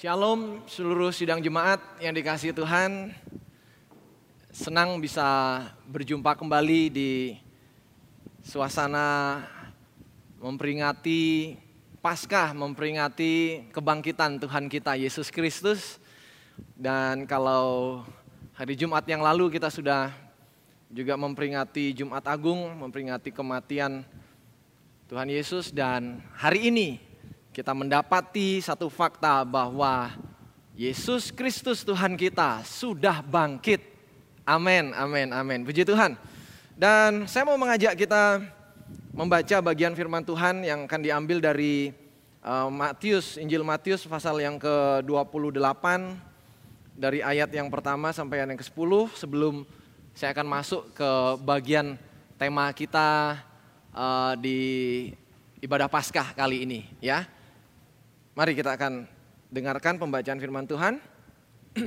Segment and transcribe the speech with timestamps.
[0.00, 3.12] Shalom seluruh sidang jemaat yang dikasih Tuhan.
[4.48, 7.36] Senang bisa berjumpa kembali di
[8.40, 9.44] suasana
[10.40, 11.52] memperingati
[12.00, 16.00] Paskah, memperingati kebangkitan Tuhan kita Yesus Kristus.
[16.72, 18.00] Dan kalau
[18.56, 20.16] hari Jumat yang lalu kita sudah
[20.88, 24.08] juga memperingati Jumat Agung, memperingati kematian
[25.12, 27.09] Tuhan Yesus dan hari ini
[27.50, 30.14] kita mendapati satu fakta bahwa
[30.78, 33.82] Yesus Kristus Tuhan kita sudah bangkit.
[34.46, 35.66] Amin, amin, amin.
[35.66, 36.14] Puji Tuhan.
[36.78, 38.38] Dan saya mau mengajak kita
[39.10, 41.90] membaca bagian firman Tuhan yang akan diambil dari
[42.46, 45.84] uh, Matius, Injil Matius pasal yang ke-28
[46.94, 49.66] dari ayat yang pertama sampai yang ke-10 sebelum
[50.14, 51.10] saya akan masuk ke
[51.42, 51.98] bagian
[52.38, 53.42] tema kita
[53.90, 54.58] uh, di
[55.58, 57.39] ibadah Paskah kali ini ya.
[58.40, 59.04] Mari kita akan
[59.52, 60.96] dengarkan pembacaan firman Tuhan.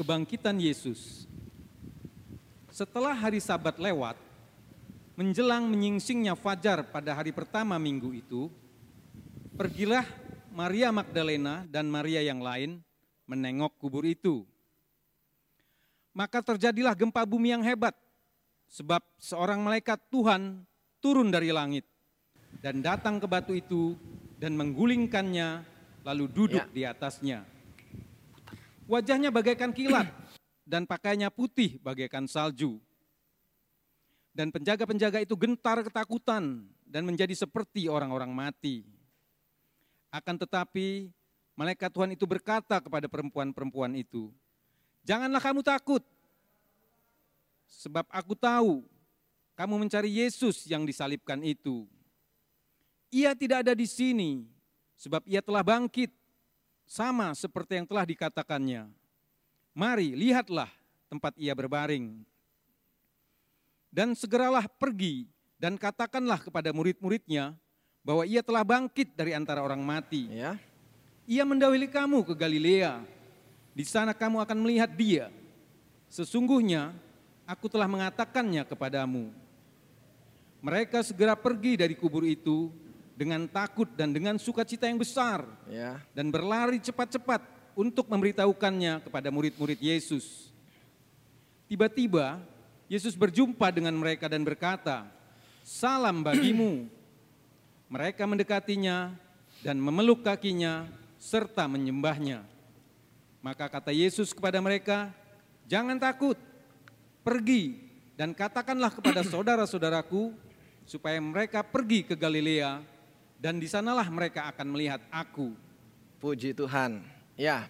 [0.00, 1.28] Kebangkitan Yesus.
[2.72, 4.16] Setelah hari Sabat lewat,
[5.20, 8.48] menjelang menyingsingnya fajar pada hari pertama minggu itu,
[9.52, 10.08] pergilah
[10.56, 12.80] Maria Magdalena dan Maria yang lain
[13.28, 14.48] menengok kubur itu.
[16.16, 17.92] Maka terjadilah gempa bumi yang hebat,
[18.64, 20.64] sebab seorang malaikat Tuhan
[21.04, 21.84] turun dari langit
[22.64, 23.92] dan datang ke batu itu
[24.40, 25.71] dan menggulingkannya
[26.02, 26.70] lalu duduk ya.
[26.70, 27.46] di atasnya.
[28.90, 30.10] Wajahnya bagaikan kilat
[30.70, 32.82] dan pakainya putih bagaikan salju.
[34.32, 38.84] Dan penjaga-penjaga itu gentar ketakutan dan menjadi seperti orang-orang mati.
[40.08, 41.12] Akan tetapi
[41.52, 44.32] malaikat Tuhan itu berkata kepada perempuan-perempuan itu,
[45.02, 46.00] Janganlah kamu takut,
[47.66, 48.86] sebab aku tahu
[49.58, 51.84] kamu mencari Yesus yang disalibkan itu.
[53.12, 54.48] Ia tidak ada di sini,
[55.02, 56.14] sebab ia telah bangkit,
[56.86, 58.86] sama seperti yang telah dikatakannya.
[59.74, 60.70] Mari, lihatlah
[61.10, 62.22] tempat ia berbaring
[63.92, 65.28] dan segeralah pergi
[65.60, 67.52] dan katakanlah kepada murid-muridnya
[68.00, 70.26] bahwa ia telah bangkit dari antara orang mati.
[70.32, 70.56] Ya.
[71.28, 73.04] Ia mendahului kamu ke Galilea.
[73.76, 75.30] Di sana kamu akan melihat dia.
[76.10, 76.96] Sesungguhnya
[77.46, 79.30] aku telah mengatakannya kepadamu.
[80.64, 82.72] Mereka segera pergi dari kubur itu
[83.22, 85.46] dengan takut dan dengan sukacita yang besar.
[85.70, 86.02] Ya.
[86.10, 87.38] Dan berlari cepat-cepat
[87.78, 90.50] untuk memberitahukannya kepada murid-murid Yesus.
[91.70, 92.42] Tiba-tiba
[92.90, 95.06] Yesus berjumpa dengan mereka dan berkata,
[95.62, 96.82] "Salam bagimu."
[97.92, 99.12] Mereka mendekatinya
[99.60, 100.88] dan memeluk kakinya
[101.20, 102.40] serta menyembahnya.
[103.44, 105.12] Maka kata Yesus kepada mereka,
[105.68, 106.40] "Jangan takut,
[107.20, 107.76] pergi
[108.16, 110.32] dan katakanlah kepada saudara-saudaraku
[110.88, 112.91] supaya mereka pergi ke Galilea
[113.42, 115.50] dan di sanalah mereka akan melihat aku."
[116.22, 117.02] Puji Tuhan.
[117.34, 117.66] Ya.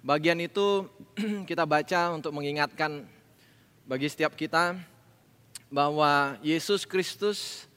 [0.00, 0.88] Bagian itu
[1.48, 3.04] kita baca untuk mengingatkan
[3.84, 4.80] bagi setiap kita
[5.68, 7.68] bahwa Yesus Kristus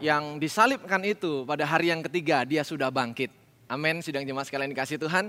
[0.00, 3.28] yang disalibkan itu pada hari yang ketiga dia sudah bangkit.
[3.68, 5.28] Amin, sidang jemaat sekalian dikasih Tuhan.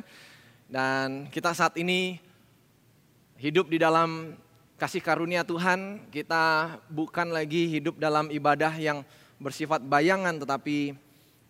[0.72, 2.18] Dan kita saat ini
[3.38, 4.40] hidup di dalam
[4.76, 9.04] kasih karunia Tuhan, kita bukan lagi hidup dalam ibadah yang
[9.42, 10.96] bersifat bayangan tetapi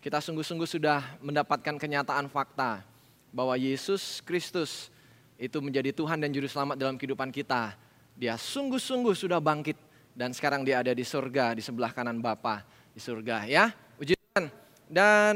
[0.01, 2.85] kita sungguh-sungguh sudah mendapatkan kenyataan fakta
[3.34, 4.94] bahwa Yesus Kristus
[5.35, 7.75] itu menjadi Tuhan dan juru selamat dalam kehidupan kita
[8.16, 9.75] dia sungguh-sungguh sudah bangkit
[10.16, 12.63] dan sekarang dia ada di surga di sebelah kanan Bapa
[12.95, 13.75] di surga ya.
[14.00, 14.47] Puji Tuhan.
[14.88, 15.34] Dan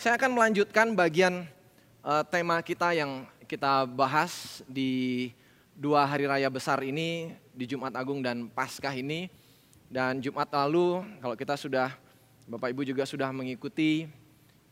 [0.00, 1.44] saya akan melanjutkan bagian
[2.00, 5.28] uh, tema kita yang kita bahas di
[5.76, 9.28] dua hari raya besar ini di Jumat Agung dan Paskah ini.
[9.92, 11.92] Dan Jumat lalu kalau kita sudah
[12.48, 14.08] Bapak Ibu juga sudah mengikuti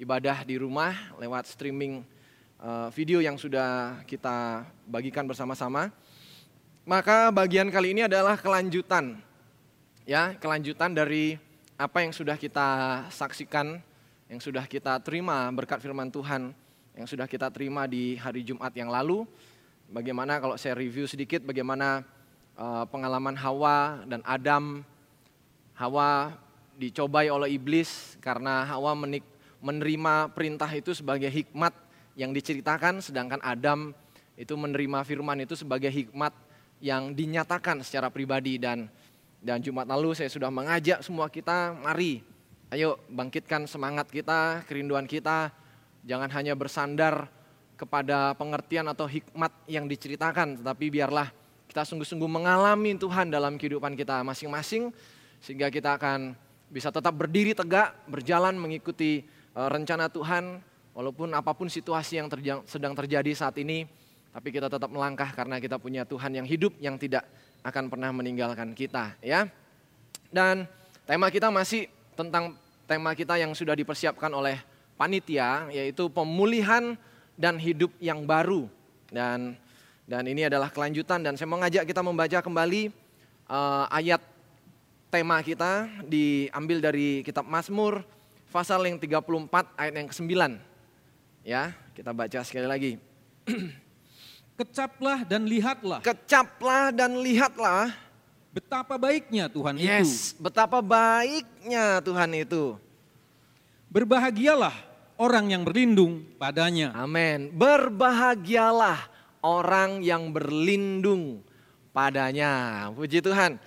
[0.00, 2.00] ibadah di rumah lewat streaming
[2.56, 5.92] uh, video yang sudah kita bagikan bersama-sama.
[6.88, 9.20] Maka bagian kali ini adalah kelanjutan.
[10.08, 11.36] Ya, kelanjutan dari
[11.76, 13.76] apa yang sudah kita saksikan,
[14.24, 16.56] yang sudah kita terima berkat firman Tuhan,
[16.96, 19.28] yang sudah kita terima di hari Jumat yang lalu.
[19.84, 22.08] Bagaimana kalau saya review sedikit bagaimana
[22.56, 24.80] uh, pengalaman Hawa dan Adam.
[25.80, 26.36] Hawa
[26.76, 29.24] dicobai oleh iblis karena Hawa menik,
[29.64, 31.72] menerima perintah itu sebagai hikmat
[32.20, 33.96] yang diceritakan sedangkan Adam
[34.36, 36.36] itu menerima firman itu sebagai hikmat
[36.84, 38.60] yang dinyatakan secara pribadi.
[38.60, 38.92] Dan
[39.40, 42.20] dan Jumat lalu saya sudah mengajak semua kita, mari
[42.76, 45.48] ayo bangkitkan semangat kita, kerinduan kita,
[46.04, 47.24] jangan hanya bersandar
[47.80, 51.32] kepada pengertian atau hikmat yang diceritakan, tetapi biarlah
[51.72, 54.92] kita sungguh-sungguh mengalami Tuhan dalam kehidupan kita masing-masing
[55.40, 56.36] sehingga kita akan
[56.70, 62.66] bisa tetap berdiri tegak, berjalan mengikuti eh, rencana Tuhan Walaupun apa pun situasi yang terja-
[62.66, 63.86] sedang terjadi saat ini,
[64.34, 67.22] tapi kita tetap melangkah karena kita punya Tuhan yang hidup yang tidak
[67.62, 69.46] akan pernah meninggalkan kita, ya.
[70.34, 70.66] Dan
[71.06, 71.86] tema kita masih
[72.18, 72.58] tentang
[72.90, 74.58] tema kita yang sudah dipersiapkan oleh
[74.98, 76.98] panitia yaitu pemulihan
[77.38, 78.66] dan hidup yang baru.
[79.08, 79.54] Dan
[80.10, 82.90] dan ini adalah kelanjutan dan saya mengajak kita membaca kembali
[83.46, 84.18] uh, ayat
[85.10, 88.06] tema kita diambil dari kitab Mazmur
[88.54, 90.32] pasal yang 34 ayat yang ke-9.
[91.42, 92.92] Ya, kita baca sekali lagi.
[94.60, 97.90] Kecaplah dan lihatlah Kecaplah dan lihatlah.
[98.52, 99.88] betapa baiknya Tuhan itu.
[99.88, 102.76] Yes, betapa baiknya Tuhan itu.
[103.90, 104.74] Berbahagialah
[105.18, 106.94] orang yang berlindung padanya.
[106.94, 107.50] Amin.
[107.56, 109.10] Berbahagialah
[109.42, 111.42] orang yang berlindung
[111.90, 112.86] padanya.
[112.92, 113.58] Puji Tuhan.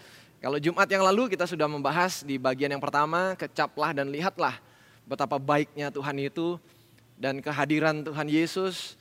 [0.43, 4.59] Kalau Jumat yang lalu kita sudah membahas di bagian yang pertama, kecaplah dan lihatlah
[5.07, 6.59] betapa baiknya Tuhan itu
[7.15, 8.99] dan kehadiran Tuhan Yesus,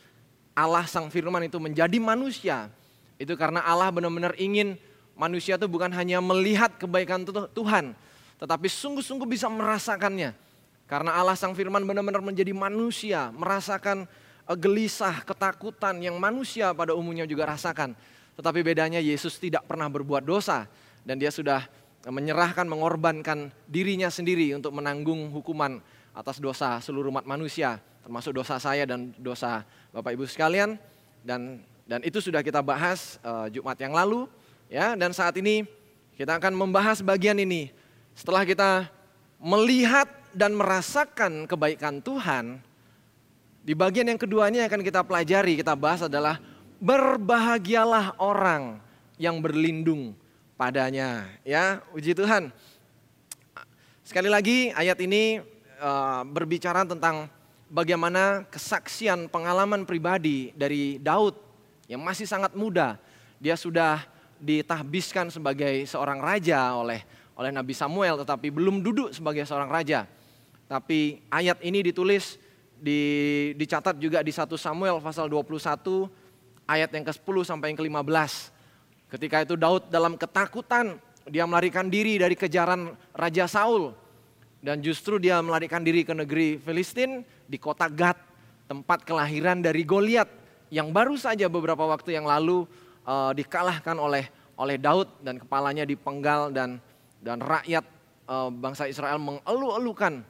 [0.54, 2.70] Allah Sang Firman itu menjadi manusia.
[3.18, 4.78] Itu karena Allah benar-benar ingin
[5.18, 7.98] manusia itu bukan hanya melihat kebaikan Tuhan,
[8.38, 10.38] tetapi sungguh-sungguh bisa merasakannya.
[10.86, 14.06] Karena Allah Sang Firman benar-benar menjadi manusia, merasakan
[14.46, 17.98] eh, gelisah, ketakutan yang manusia pada umumnya juga rasakan.
[18.38, 20.70] Tetapi bedanya Yesus tidak pernah berbuat dosa
[21.02, 21.66] dan dia sudah
[22.06, 25.78] menyerahkan, mengorbankan dirinya sendiri untuk menanggung hukuman
[26.10, 29.62] atas dosa seluruh umat manusia, termasuk dosa saya dan dosa
[29.94, 30.78] Bapak Ibu sekalian.
[31.22, 34.26] Dan dan itu sudah kita bahas uh, Jumat yang lalu,
[34.66, 34.99] ya.
[34.99, 35.62] Dan saat ini
[36.19, 37.70] kita akan membahas bagian ini.
[38.19, 38.90] Setelah kita
[39.38, 42.58] melihat dan merasakan kebaikan Tuhan,
[43.62, 46.43] di bagian yang kedua ini akan kita pelajari, kita bahas adalah
[46.82, 48.82] berbahagialah orang
[49.22, 50.19] yang berlindung
[50.62, 51.26] padanya.
[51.43, 52.55] Ya, uji Tuhan.
[54.06, 55.43] Sekali lagi ayat ini
[55.82, 57.26] uh, berbicara tentang
[57.67, 61.35] bagaimana kesaksian pengalaman pribadi dari Daud
[61.91, 62.94] yang masih sangat muda.
[63.43, 64.06] Dia sudah
[64.38, 67.03] ditahbiskan sebagai seorang raja oleh
[67.35, 70.06] oleh Nabi Samuel tetapi belum duduk sebagai seorang raja.
[70.70, 72.38] Tapi ayat ini ditulis
[72.79, 73.03] di,
[73.59, 76.06] dicatat juga di 1 Samuel pasal 21
[76.70, 78.62] ayat yang ke-10 sampai yang ke-15.
[79.12, 80.97] Ketika itu Daud dalam ketakutan
[81.29, 83.93] dia melarikan diri dari kejaran Raja Saul.
[84.62, 88.14] Dan justru dia melarikan diri ke negeri Filistin di kota Gad,
[88.70, 90.31] tempat kelahiran dari Goliat
[90.70, 92.64] yang baru saja beberapa waktu yang lalu
[93.05, 96.79] uh, dikalahkan oleh oleh Daud dan kepalanya dipenggal dan
[97.19, 97.85] dan rakyat
[98.31, 100.23] uh, bangsa Israel mengeluh-elukan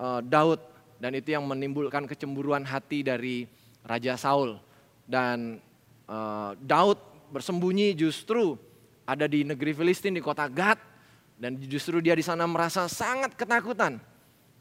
[0.00, 0.58] uh, Daud
[0.96, 3.44] dan itu yang menimbulkan kecemburuan hati dari
[3.84, 4.56] Raja Saul
[5.04, 5.60] dan
[6.08, 8.54] uh, Daud bersembunyi justru
[9.02, 10.78] ada di negeri Filistin di kota Gad
[11.34, 13.98] dan justru dia di sana merasa sangat ketakutan.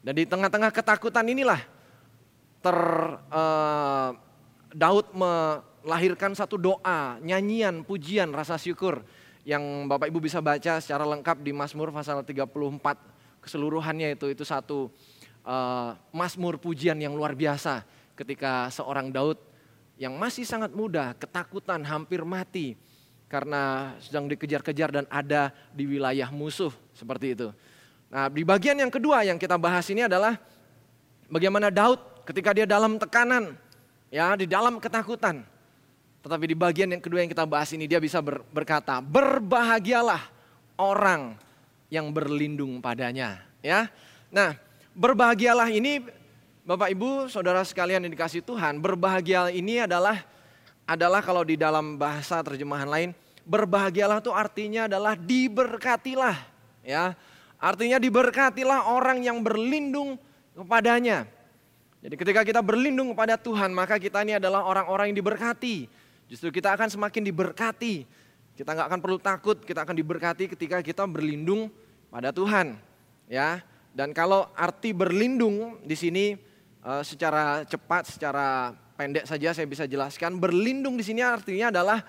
[0.04, 1.62] Dan di tengah-tengah ketakutan inilah
[2.60, 2.78] ter
[3.30, 4.10] uh,
[4.74, 9.06] Daud melahirkan satu doa, nyanyian, pujian, rasa syukur
[9.46, 12.48] yang Bapak Ibu bisa baca secara lengkap di Mazmur pasal 34
[13.44, 14.88] keseluruhannya itu itu satu
[15.44, 17.84] uh, Mazmur pujian yang luar biasa
[18.16, 19.36] ketika seorang Daud
[19.98, 22.74] yang masih sangat muda, ketakutan, hampir mati,
[23.30, 27.50] karena sedang dikejar-kejar dan ada di wilayah musuh seperti itu.
[28.14, 30.38] Nah, di bagian yang kedua yang kita bahas ini adalah
[31.30, 31.98] bagaimana Daud
[32.30, 33.58] ketika dia dalam tekanan,
[34.14, 35.42] ya, di dalam ketakutan.
[36.24, 40.24] Tetapi di bagian yang kedua yang kita bahas ini dia bisa ber, berkata, "Berbahagialah
[40.80, 41.36] orang
[41.92, 43.92] yang berlindung padanya." Ya.
[44.32, 44.56] Nah,
[44.96, 46.06] berbahagialah ini
[46.64, 50.24] Bapak Ibu, Saudara sekalian yang dikasih Tuhan, berbahagia ini adalah
[50.88, 53.12] adalah kalau di dalam bahasa terjemahan lain
[53.44, 56.40] Berbahagialah itu artinya adalah diberkatilah.
[56.80, 57.12] ya
[57.60, 60.16] Artinya diberkatilah orang yang berlindung
[60.56, 61.28] kepadanya.
[62.00, 65.92] Jadi ketika kita berlindung kepada Tuhan maka kita ini adalah orang-orang yang diberkati.
[66.32, 68.08] Justru kita akan semakin diberkati.
[68.56, 71.68] Kita nggak akan perlu takut, kita akan diberkati ketika kita berlindung
[72.08, 72.80] pada Tuhan.
[73.28, 73.60] Ya,
[73.92, 76.53] dan kalau arti berlindung di sini
[76.84, 80.38] uh, secara cepat, secara pendek saja saya bisa jelaskan.
[80.38, 82.04] Berlindung di sini artinya adalah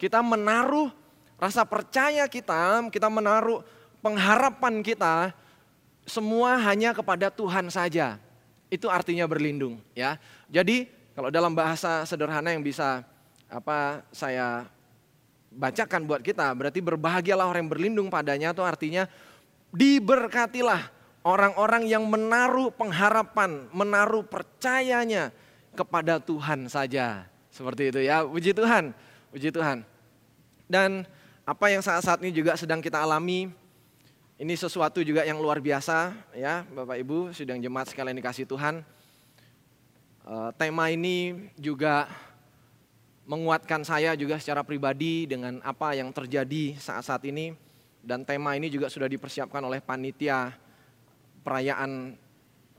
[0.00, 0.88] kita menaruh
[1.36, 3.60] rasa percaya kita, kita menaruh
[4.00, 5.34] pengharapan kita
[6.08, 8.16] semua hanya kepada Tuhan saja.
[8.70, 10.14] Itu artinya berlindung, ya.
[10.46, 13.02] Jadi kalau dalam bahasa sederhana yang bisa
[13.50, 14.62] apa saya
[15.50, 19.10] bacakan buat kita, berarti berbahagialah orang yang berlindung padanya itu artinya
[19.74, 25.34] diberkatilah orang-orang yang menaruh pengharapan, menaruh percayanya
[25.76, 27.28] kepada Tuhan saja.
[27.50, 28.94] Seperti itu ya, puji Tuhan.
[29.30, 29.84] Puji Tuhan.
[30.70, 31.04] Dan
[31.44, 33.50] apa yang saat-saat ini juga sedang kita alami,
[34.40, 38.80] ini sesuatu juga yang luar biasa ya Bapak Ibu, sidang jemaat sekalian dikasih Tuhan.
[40.24, 42.08] Uh, tema ini juga
[43.28, 47.52] menguatkan saya juga secara pribadi dengan apa yang terjadi saat-saat ini
[48.00, 50.56] dan tema ini juga sudah dipersiapkan oleh panitia
[51.40, 52.16] perayaan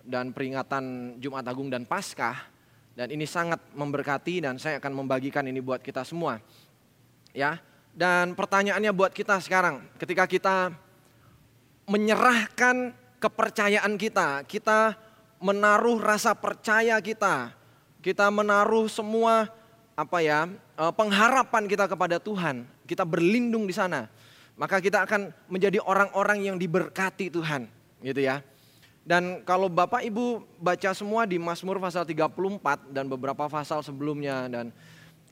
[0.05, 2.51] dan peringatan Jumat Agung dan Paskah
[2.91, 6.43] dan ini sangat memberkati dan saya akan membagikan ini buat kita semua.
[7.31, 7.59] Ya.
[7.91, 10.71] Dan pertanyaannya buat kita sekarang, ketika kita
[11.87, 14.95] menyerahkan kepercayaan kita, kita
[15.43, 17.51] menaruh rasa percaya kita,
[17.99, 19.51] kita menaruh semua
[19.91, 20.47] apa ya
[20.79, 24.07] eh, pengharapan kita kepada Tuhan, kita berlindung di sana,
[24.55, 27.67] maka kita akan menjadi orang-orang yang diberkati Tuhan,
[27.99, 28.39] gitu ya.
[29.01, 34.69] Dan kalau Bapak Ibu baca semua di Mazmur pasal 34 dan beberapa pasal sebelumnya dan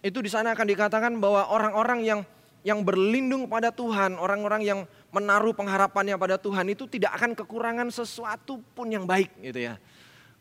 [0.02, 2.20] itu di sana akan dikatakan bahwa orang-orang yang
[2.60, 4.80] yang berlindung pada Tuhan, orang-orang yang
[5.16, 9.76] menaruh pengharapannya pada Tuhan itu tidak akan kekurangan sesuatu pun yang baik gitu ya.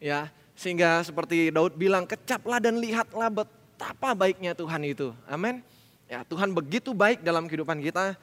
[0.03, 5.63] Ya, sehingga seperti Daud bilang, "Kecaplah dan lihatlah betapa baiknya Tuhan itu." Amin.
[6.11, 8.19] Ya, Tuhan begitu baik dalam kehidupan kita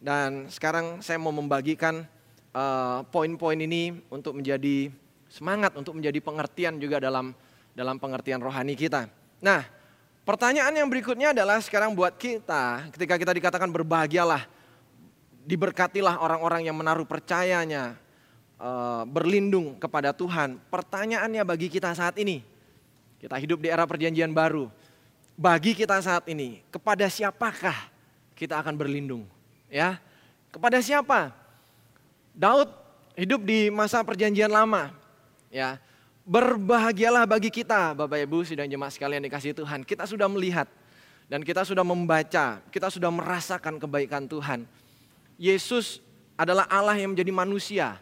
[0.00, 2.08] dan sekarang saya mau membagikan
[3.12, 4.88] poin-poin uh, ini untuk menjadi
[5.28, 7.36] semangat, untuk menjadi pengertian juga dalam
[7.76, 9.12] dalam pengertian rohani kita.
[9.44, 9.68] Nah,
[10.24, 14.48] pertanyaan yang berikutnya adalah sekarang buat kita, ketika kita dikatakan berbahagialah,
[15.44, 18.00] diberkatilah orang-orang yang menaruh percayanya,
[18.56, 20.56] uh, berlindung kepada Tuhan.
[20.72, 22.40] Pertanyaannya bagi kita saat ini,
[23.20, 24.72] kita hidup di era perjanjian baru.
[25.36, 27.92] Bagi kita saat ini, kepada siapakah
[28.32, 29.28] kita akan berlindung?
[29.68, 30.00] Ya,
[30.48, 31.45] kepada siapa?
[32.36, 32.68] Daud
[33.16, 34.92] hidup di masa perjanjian lama.
[35.48, 35.80] Ya,
[36.28, 39.88] berbahagialah bagi kita Bapak Ibu sidang jemaat sekalian dikasih Tuhan.
[39.88, 40.68] Kita sudah melihat
[41.32, 44.68] dan kita sudah membaca, kita sudah merasakan kebaikan Tuhan.
[45.40, 46.04] Yesus
[46.36, 47.96] adalah Allah yang menjadi manusia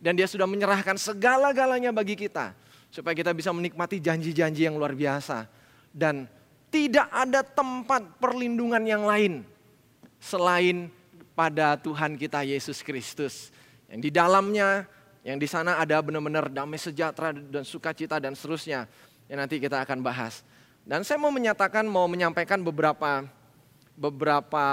[0.00, 2.56] dan dia sudah menyerahkan segala-galanya bagi kita
[2.88, 5.44] supaya kita bisa menikmati janji-janji yang luar biasa
[5.92, 6.24] dan
[6.72, 9.44] tidak ada tempat perlindungan yang lain
[10.16, 10.88] selain
[11.36, 13.52] pada Tuhan kita Yesus Kristus.
[13.94, 14.90] Yang di dalamnya,
[15.22, 18.90] yang di sana ada benar-benar damai sejahtera dan sukacita dan seterusnya.
[19.30, 20.42] Yang nanti kita akan bahas.
[20.82, 23.22] Dan saya mau menyatakan, mau menyampaikan beberapa
[23.94, 24.66] beberapa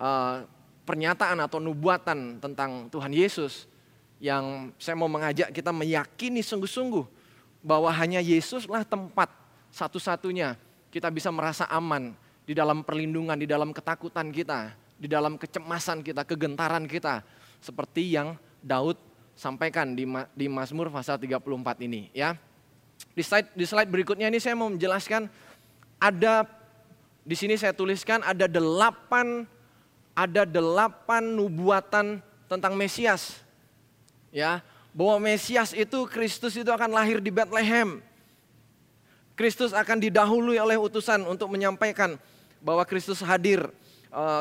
[0.00, 0.40] uh,
[0.88, 3.68] pernyataan atau nubuatan tentang Tuhan Yesus
[4.16, 7.04] yang saya mau mengajak kita meyakini sungguh-sungguh
[7.60, 9.28] bahwa hanya Yesuslah tempat
[9.68, 10.56] satu-satunya
[10.88, 12.16] kita bisa merasa aman
[12.48, 17.20] di dalam perlindungan, di dalam ketakutan kita, di dalam kecemasan kita, kegentaran kita
[17.64, 19.00] seperti yang Daud
[19.32, 20.04] sampaikan di,
[20.36, 21.40] di Mazmur pasal 34
[21.88, 22.36] ini ya.
[23.16, 25.32] Di slide, di slide berikutnya ini saya mau menjelaskan
[25.96, 26.44] ada
[27.24, 29.48] di sini saya tuliskan ada delapan
[30.12, 33.40] ada delapan nubuatan tentang Mesias.
[34.28, 34.60] Ya,
[34.92, 38.04] bahwa Mesias itu Kristus itu akan lahir di Bethlehem.
[39.34, 42.14] Kristus akan didahului oleh utusan untuk menyampaikan
[42.62, 43.66] bahwa Kristus hadir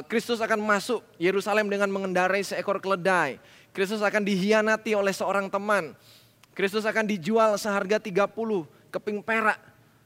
[0.05, 3.41] Kristus akan masuk Yerusalem dengan mengendarai seekor keledai.
[3.73, 5.97] Kristus akan dihianati oleh seorang teman.
[6.53, 8.29] Kristus akan dijual seharga 30
[8.93, 9.57] keping perak.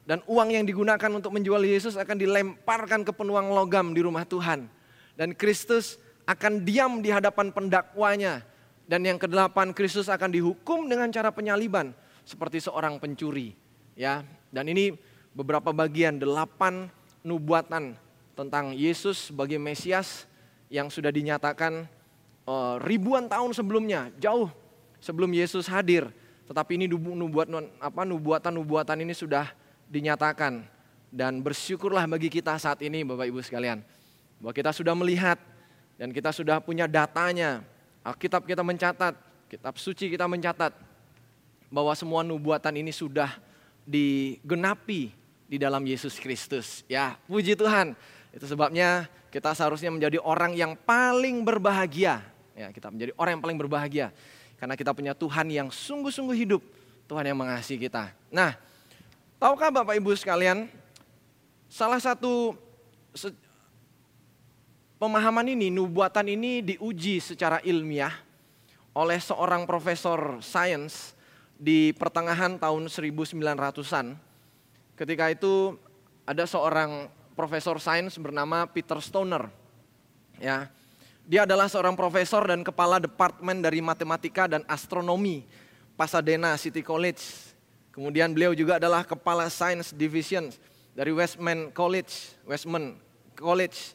[0.08, 4.72] Dan uang yang digunakan untuk menjual Yesus akan dilemparkan ke penuang logam di rumah Tuhan.
[5.20, 8.40] Dan Kristus akan diam di hadapan pendakwanya.
[8.88, 11.92] Dan yang kedelapan Kristus akan dihukum dengan cara penyaliban
[12.24, 13.52] seperti seorang pencuri.
[14.00, 14.96] Ya, dan ini
[15.36, 16.88] beberapa bagian delapan
[17.20, 18.00] nubuatan
[18.38, 20.30] tentang Yesus sebagai Mesias
[20.70, 21.90] yang sudah dinyatakan
[22.46, 24.54] uh, ribuan tahun sebelumnya, jauh
[25.02, 26.06] sebelum Yesus hadir.
[26.46, 29.52] Tetapi ini nubuatan-nubuatan ini sudah
[29.90, 30.64] dinyatakan
[31.12, 33.84] dan bersyukurlah bagi kita saat ini Bapak Ibu sekalian
[34.40, 35.36] bahwa kita sudah melihat
[36.00, 37.66] dan kita sudah punya datanya.
[38.06, 39.20] Alkitab kita mencatat,
[39.52, 40.72] kitab suci kita mencatat
[41.68, 43.36] bahwa semua nubuatan ini sudah
[43.84, 45.12] digenapi
[45.48, 46.88] di dalam Yesus Kristus.
[46.88, 47.92] Ya, puji Tuhan.
[48.32, 52.24] Itu sebabnya kita seharusnya menjadi orang yang paling berbahagia.
[52.58, 54.10] Ya, kita menjadi orang yang paling berbahagia
[54.58, 56.62] karena kita punya Tuhan yang sungguh-sungguh hidup,
[57.06, 58.10] Tuhan yang mengasihi kita.
[58.34, 58.58] Nah,
[59.38, 60.66] tahukah Bapak Ibu sekalian,
[61.70, 62.58] salah satu
[63.14, 63.30] se
[64.98, 68.14] pemahaman ini, nubuatan ini diuji secara ilmiah
[68.98, 71.14] oleh seorang profesor sains
[71.54, 74.18] di pertengahan tahun 1900-an.
[74.98, 75.78] Ketika itu
[76.26, 77.06] ada seorang
[77.38, 79.46] profesor sains bernama Peter Stoner.
[80.42, 80.74] Ya.
[81.30, 85.46] Dia adalah seorang profesor dan kepala departemen dari matematika dan astronomi
[85.94, 87.22] Pasadena City College.
[87.94, 90.50] Kemudian beliau juga adalah kepala science division
[90.98, 92.98] dari Westman College, Westman
[93.38, 93.94] College.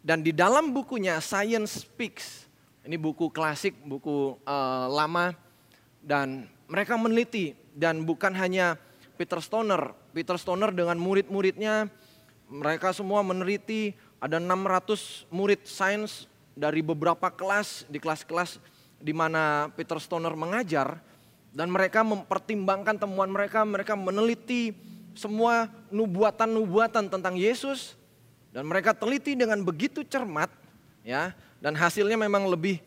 [0.00, 2.48] Dan di dalam bukunya Science Speaks,
[2.86, 5.34] ini buku klasik, buku uh, lama
[6.00, 8.78] dan mereka meneliti dan bukan hanya
[9.18, 9.92] Peter Stoner.
[10.14, 11.90] Peter Stoner dengan murid-muridnya,
[12.48, 16.26] mereka semua meneliti ada 600 murid sains
[16.58, 18.58] dari beberapa kelas di kelas-kelas
[18.98, 20.98] di mana Peter Stoner mengajar
[21.54, 24.74] dan mereka mempertimbangkan temuan mereka, mereka meneliti
[25.14, 27.94] semua nubuatan-nubuatan tentang Yesus
[28.50, 30.50] dan mereka teliti dengan begitu cermat
[31.06, 32.78] ya dan hasilnya memang lebih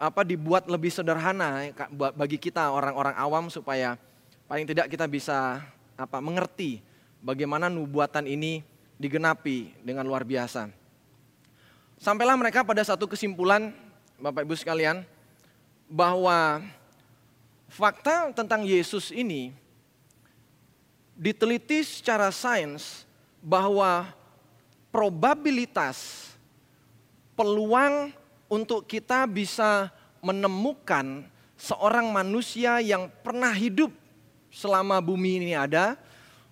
[0.00, 1.68] apa dibuat lebih sederhana
[2.16, 4.00] bagi kita orang-orang awam supaya
[4.48, 5.60] paling tidak kita bisa
[5.98, 6.80] apa mengerti
[7.20, 8.64] bagaimana nubuatan ini
[9.00, 10.68] digenapi dengan luar biasa.
[11.96, 13.72] Sampailah mereka pada satu kesimpulan
[14.20, 15.08] Bapak Ibu sekalian
[15.88, 16.60] bahwa
[17.72, 19.56] fakta tentang Yesus ini
[21.16, 23.08] diteliti secara sains
[23.40, 24.12] bahwa
[24.92, 26.28] probabilitas
[27.32, 28.12] peluang
[28.52, 29.88] untuk kita bisa
[30.20, 31.24] menemukan
[31.56, 33.88] seorang manusia yang pernah hidup
[34.52, 35.96] selama bumi ini ada,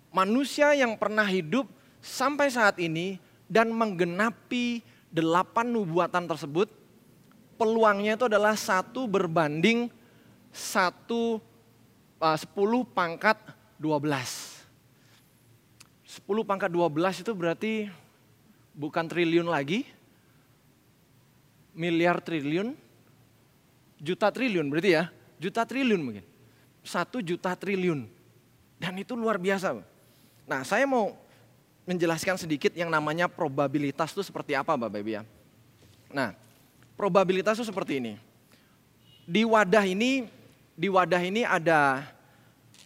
[0.09, 6.69] manusia yang pernah hidup sampai saat ini dan menggenapi delapan nubuatan tersebut,
[7.57, 9.91] peluangnya itu adalah satu berbanding
[10.49, 11.37] satu
[12.17, 13.37] uh, sepuluh pangkat
[13.77, 14.61] dua belas.
[16.05, 17.85] Sepuluh pangkat dua belas itu berarti
[18.73, 19.85] bukan triliun lagi,
[21.77, 22.73] miliar triliun,
[24.01, 25.03] juta triliun berarti ya,
[25.37, 26.25] juta triliun mungkin.
[26.81, 28.09] Satu juta triliun.
[28.79, 29.83] Dan itu luar biasa.
[30.47, 31.13] Nah saya mau
[31.89, 35.25] menjelaskan sedikit yang namanya probabilitas itu seperti apa Bapak Ibu ya.
[36.13, 36.37] Nah
[36.93, 38.13] probabilitas itu seperti ini.
[39.25, 40.29] Di wadah ini,
[40.77, 42.05] di wadah ini ada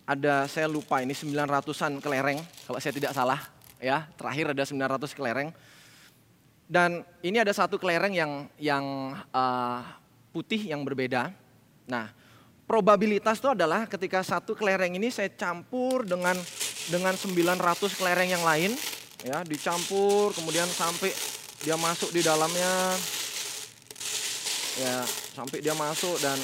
[0.07, 3.43] ada saya lupa ini 900-an kelereng kalau saya tidak salah
[3.83, 4.07] ya.
[4.15, 5.51] Terakhir ada 900 kelereng.
[6.63, 8.85] Dan ini ada satu kelereng yang yang
[9.35, 9.83] uh,
[10.31, 11.35] putih yang berbeda.
[11.83, 12.07] Nah,
[12.63, 16.39] probabilitas itu adalah ketika satu kelereng ini saya campur dengan
[16.91, 18.75] dengan 900 kelereng yang lain,
[19.23, 21.13] ya dicampur kemudian sampai
[21.63, 22.95] dia masuk di dalamnya,
[24.79, 26.35] ya sampai dia masuk dan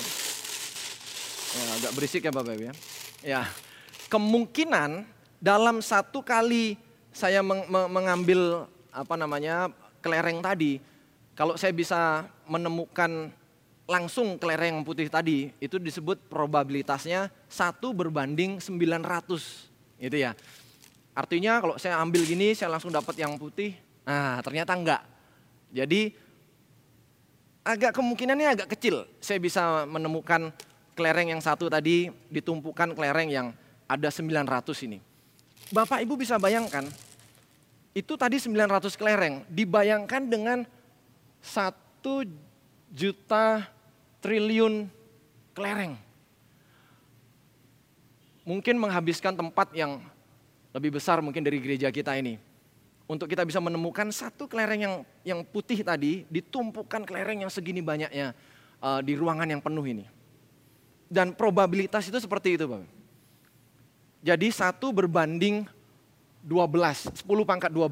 [1.56, 2.74] ya, agak berisik ya bapak ibu ya.
[3.20, 3.42] Ya
[4.08, 5.04] kemungkinan
[5.44, 6.80] dalam satu kali
[7.12, 10.80] saya meng, mengambil apa namanya kelereng tadi,
[11.36, 13.32] kalau saya bisa menemukan
[13.90, 19.69] langsung kelereng putih tadi, itu disebut probabilitasnya satu berbanding 900.
[20.00, 20.34] Itu ya.
[21.14, 23.76] Artinya kalau saya ambil gini, saya langsung dapat yang putih.
[24.08, 25.04] Nah, ternyata enggak.
[25.70, 26.16] Jadi
[27.62, 29.06] agak kemungkinannya agak kecil.
[29.20, 30.50] Saya bisa menemukan
[30.98, 33.48] kelereng yang satu tadi ditumpukan kelereng yang
[33.86, 35.00] ada 900 ini.
[35.70, 36.88] Bapak Ibu bisa bayangkan,
[37.94, 40.60] itu tadi 900 kelereng dibayangkan dengan
[41.40, 42.26] satu
[42.90, 43.70] juta
[44.20, 44.90] triliun
[45.54, 46.09] kelereng.
[48.50, 50.02] Mungkin menghabiskan tempat yang
[50.74, 52.42] lebih besar mungkin dari gereja kita ini.
[53.06, 58.34] Untuk kita bisa menemukan satu kelereng yang yang putih tadi, ditumpukan kelereng yang segini banyaknya
[58.82, 60.10] uh, di ruangan yang penuh ini.
[61.06, 62.90] Dan probabilitas itu seperti itu Bapak.
[64.26, 65.70] Jadi satu berbanding
[66.42, 67.86] 12, 10 pangkat 12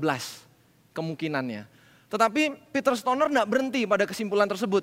[0.97, 1.69] kemungkinannya.
[2.09, 4.81] Tetapi Peter Stoner tidak berhenti pada kesimpulan tersebut.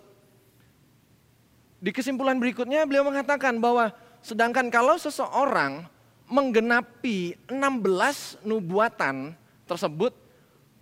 [1.82, 3.92] Di kesimpulan berikutnya beliau mengatakan bahwa
[4.24, 5.84] sedangkan kalau seseorang
[6.24, 9.36] menggenapi 16 nubuatan
[9.68, 10.16] tersebut,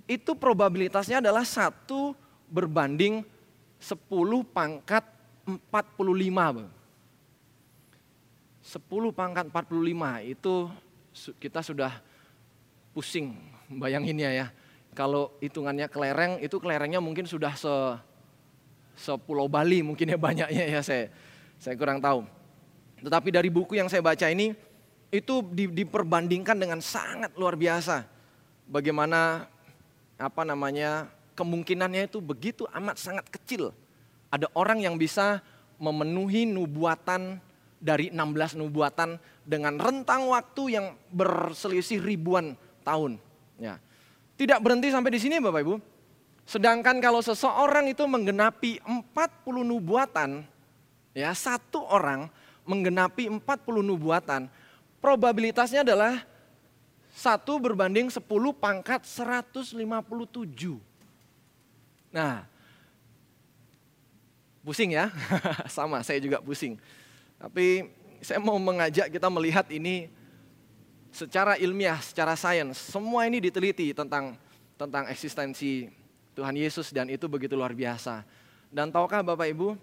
[0.07, 2.15] itu probabilitasnya adalah satu
[2.47, 3.27] berbanding
[3.83, 3.99] 10
[4.47, 5.03] pangkat
[5.43, 6.71] 45.
[8.63, 10.55] 10 pangkat 45 itu
[11.43, 11.99] kita sudah
[12.95, 13.35] pusing
[13.67, 14.47] bayanginnya ya.
[14.93, 17.75] Kalau hitungannya kelereng, itu kelerengnya mungkin sudah se
[18.93, 21.09] sepulau Bali mungkin ya banyaknya ya saya
[21.57, 22.29] saya kurang tahu.
[23.03, 24.55] Tetapi dari buku yang saya baca ini
[25.13, 28.07] itu di, diperbandingkan dengan sangat luar biasa.
[28.71, 29.45] Bagaimana
[30.17, 33.75] apa namanya kemungkinannya itu begitu amat sangat kecil.
[34.33, 35.43] Ada orang yang bisa
[35.77, 37.43] memenuhi nubuatan
[37.83, 42.55] dari 16 nubuatan dengan rentang waktu yang berselisih ribuan
[42.87, 43.19] tahun.
[43.59, 43.83] Ya.
[44.39, 45.75] Tidak berhenti sampai di sini Bapak Ibu.
[46.47, 50.47] Sedangkan kalau seseorang itu menggenapi 40 nubuatan,
[51.15, 52.31] ya satu orang
[52.73, 53.45] menggenapi 40
[53.85, 54.49] nubuatan,
[55.05, 56.25] probabilitasnya adalah
[57.13, 58.25] satu berbanding 10
[58.57, 59.77] pangkat 157.
[62.09, 62.49] Nah,
[64.65, 65.13] pusing ya,
[65.77, 66.81] sama saya juga pusing.
[67.37, 67.93] Tapi
[68.25, 70.09] saya mau mengajak kita melihat ini
[71.13, 74.41] secara ilmiah, secara sains, semua ini diteliti tentang
[74.81, 75.93] tentang eksistensi
[76.33, 78.25] Tuhan Yesus dan itu begitu luar biasa.
[78.73, 79.77] Dan tahukah Bapak Ibu,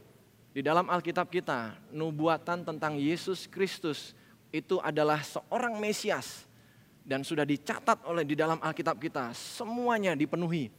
[0.50, 4.18] di dalam Alkitab kita, nubuatan tentang Yesus Kristus
[4.50, 6.50] itu adalah seorang Mesias
[7.06, 10.74] dan sudah dicatat oleh di dalam Alkitab kita, semuanya dipenuhi.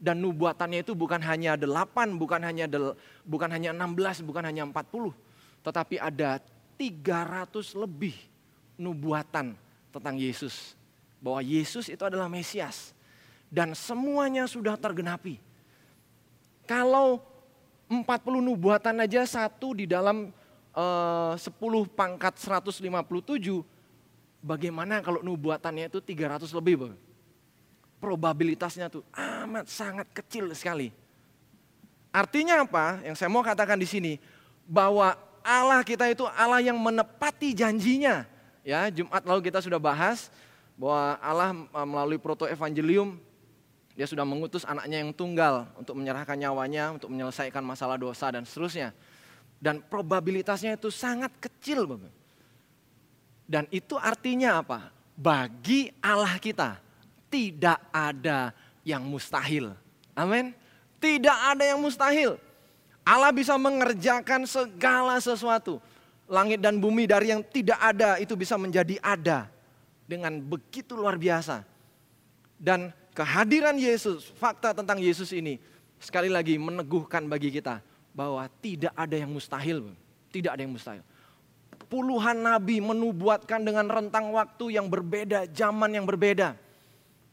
[0.00, 2.96] Dan nubuatannya itu bukan hanya delapan, bukan hanya del,
[3.28, 5.12] bukan hanya 16, bukan hanya 40,
[5.60, 6.40] tetapi ada
[6.80, 8.16] 300 lebih
[8.80, 9.52] nubuatan
[9.92, 10.72] tentang Yesus.
[11.20, 12.96] Bahwa Yesus itu adalah Mesias.
[13.52, 15.36] Dan semuanya sudah tergenapi.
[16.64, 17.20] Kalau
[17.90, 18.06] 40
[18.38, 20.30] nubuatan aja satu di dalam
[20.72, 21.50] eh, 10
[21.90, 22.86] pangkat 157
[24.40, 26.96] Bagaimana kalau nubuatannya itu 300 lebih, Bang?
[28.00, 30.88] Probabilitasnya tuh amat sangat kecil sekali.
[32.08, 33.04] Artinya apa?
[33.04, 34.12] Yang saya mau katakan di sini
[34.64, 35.12] bahwa
[35.44, 38.24] Allah kita itu Allah yang menepati janjinya.
[38.64, 40.32] Ya, Jumat lalu kita sudah bahas
[40.80, 43.20] bahwa Allah eh, melalui proto evangelium
[43.98, 48.94] dia sudah mengutus anaknya yang tunggal untuk menyerahkan nyawanya untuk menyelesaikan masalah dosa dan seterusnya.
[49.60, 52.12] Dan probabilitasnya itu sangat kecil, Bapak.
[53.50, 54.94] Dan itu artinya apa?
[55.18, 56.78] Bagi Allah kita
[57.28, 58.54] tidak ada
[58.86, 59.74] yang mustahil.
[60.14, 60.54] Amin.
[61.02, 62.38] Tidak ada yang mustahil.
[63.02, 65.82] Allah bisa mengerjakan segala sesuatu.
[66.30, 69.50] Langit dan bumi dari yang tidak ada itu bisa menjadi ada.
[70.06, 71.66] Dengan begitu luar biasa.
[72.54, 75.58] Dan kehadiran Yesus, fakta tentang Yesus ini
[76.00, 77.82] sekali lagi meneguhkan bagi kita
[78.14, 79.92] bahwa tidak ada yang mustahil.
[80.30, 81.02] Tidak ada yang mustahil
[81.90, 86.54] puluhan nabi menubuatkan dengan rentang waktu yang berbeda, zaman yang berbeda.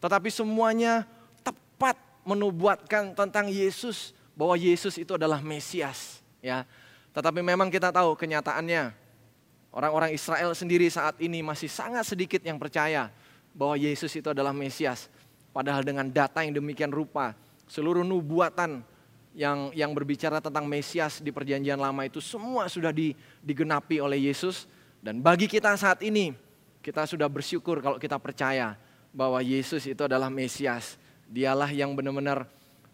[0.01, 1.05] Tetapi semuanya
[1.45, 6.65] tepat menubuatkan tentang Yesus bahwa Yesus itu adalah Mesias, ya.
[7.13, 8.93] Tetapi memang kita tahu kenyataannya
[9.73, 13.13] orang-orang Israel sendiri saat ini masih sangat sedikit yang percaya
[13.53, 15.09] bahwa Yesus itu adalah Mesias.
[15.57, 17.33] Padahal dengan data yang demikian rupa,
[17.65, 18.85] seluruh nubuatan
[19.33, 24.69] yang yang berbicara tentang Mesias di perjanjian lama itu semua sudah di, digenapi oleh Yesus.
[25.01, 26.29] Dan bagi kita saat ini
[26.85, 28.77] kita sudah bersyukur kalau kita percaya
[29.09, 30.93] bahwa Yesus itu adalah Mesias.
[31.25, 32.45] Dialah yang benar-benar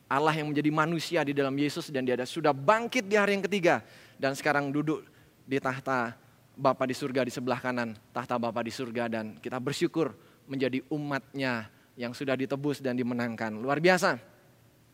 [0.08, 3.84] Allah yang menjadi manusia di dalam Yesus dan dia sudah bangkit di hari yang ketiga.
[4.16, 5.04] Dan sekarang duduk
[5.44, 6.16] di tahta
[6.56, 9.12] Bapa di surga di sebelah kanan, tahta Bapa di surga.
[9.12, 10.16] Dan kita bersyukur
[10.48, 13.54] menjadi umatnya yang sudah ditebus dan dimenangkan.
[13.54, 14.18] Luar biasa.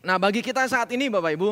[0.04, 1.50] Nah bagi kita saat ini Bapak Ibu,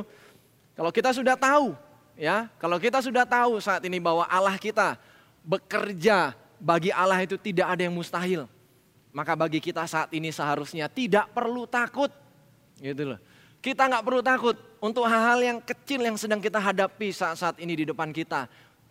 [0.75, 1.75] kalau kita sudah tahu
[2.15, 4.95] ya, kalau kita sudah tahu saat ini bahwa Allah kita
[5.43, 8.49] bekerja bagi Allah itu tidak ada yang mustahil.
[9.15, 12.11] Maka bagi kita saat ini seharusnya tidak perlu takut.
[12.77, 13.19] Gitu loh.
[13.57, 17.85] Kita nggak perlu takut untuk hal-hal yang kecil yang sedang kita hadapi saat-saat ini di
[17.89, 18.45] depan kita.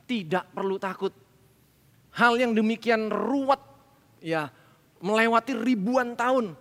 [0.08, 1.14] Tidak perlu takut.
[2.16, 3.60] Hal yang demikian ruwet
[4.18, 4.50] ya
[5.06, 6.58] melewati ribuan tahun.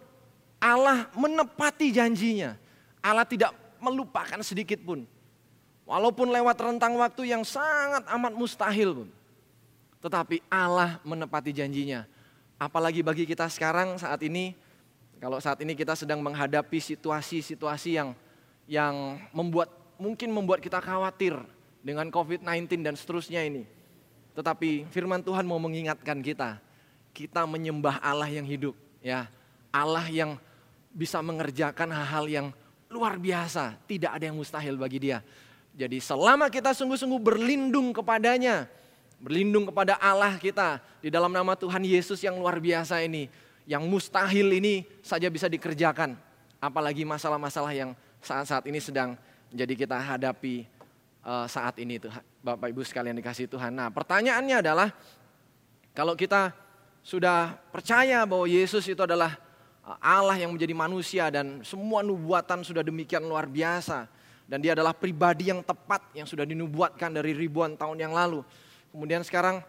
[0.61, 2.53] Allah menepati janjinya.
[3.01, 5.01] Allah tidak melupakan sedikit pun.
[5.85, 9.09] Walaupun lewat rentang waktu yang sangat amat mustahil pun.
[10.01, 12.05] Tetapi Allah menepati janjinya.
[12.61, 14.53] Apalagi bagi kita sekarang saat ini,
[15.17, 18.09] kalau saat ini kita sedang menghadapi situasi-situasi yang
[18.65, 19.69] yang membuat
[20.01, 21.37] mungkin membuat kita khawatir
[21.85, 23.69] dengan COVID-19 dan seterusnya ini.
[24.33, 26.59] Tetapi firman Tuhan mau mengingatkan kita,
[27.15, 29.31] kita menyembah Allah yang hidup, ya.
[29.71, 30.35] Allah yang
[30.91, 32.47] bisa mengerjakan hal-hal yang
[32.91, 35.23] luar biasa, tidak ada yang mustahil bagi dia.
[35.75, 38.67] Jadi selama kita sungguh-sungguh berlindung kepadanya,
[39.19, 43.27] berlindung kepada Allah kita di dalam nama Tuhan Yesus yang luar biasa ini,
[43.67, 46.15] yang mustahil ini saja bisa dikerjakan.
[46.63, 47.91] Apalagi masalah-masalah yang
[48.23, 49.19] saat-saat ini sedang
[49.51, 50.63] jadi kita hadapi
[51.27, 53.75] uh, saat ini tuh Bapak Ibu sekalian dikasih Tuhan.
[53.75, 54.89] Nah pertanyaannya adalah
[55.91, 56.55] kalau kita
[57.05, 59.37] sudah percaya bahwa Yesus itu adalah
[60.01, 64.09] Allah yang menjadi manusia dan semua nubuatan sudah demikian luar biasa.
[64.45, 68.41] Dan dia adalah pribadi yang tepat yang sudah dinubuatkan dari ribuan tahun yang lalu.
[68.89, 69.61] Kemudian sekarang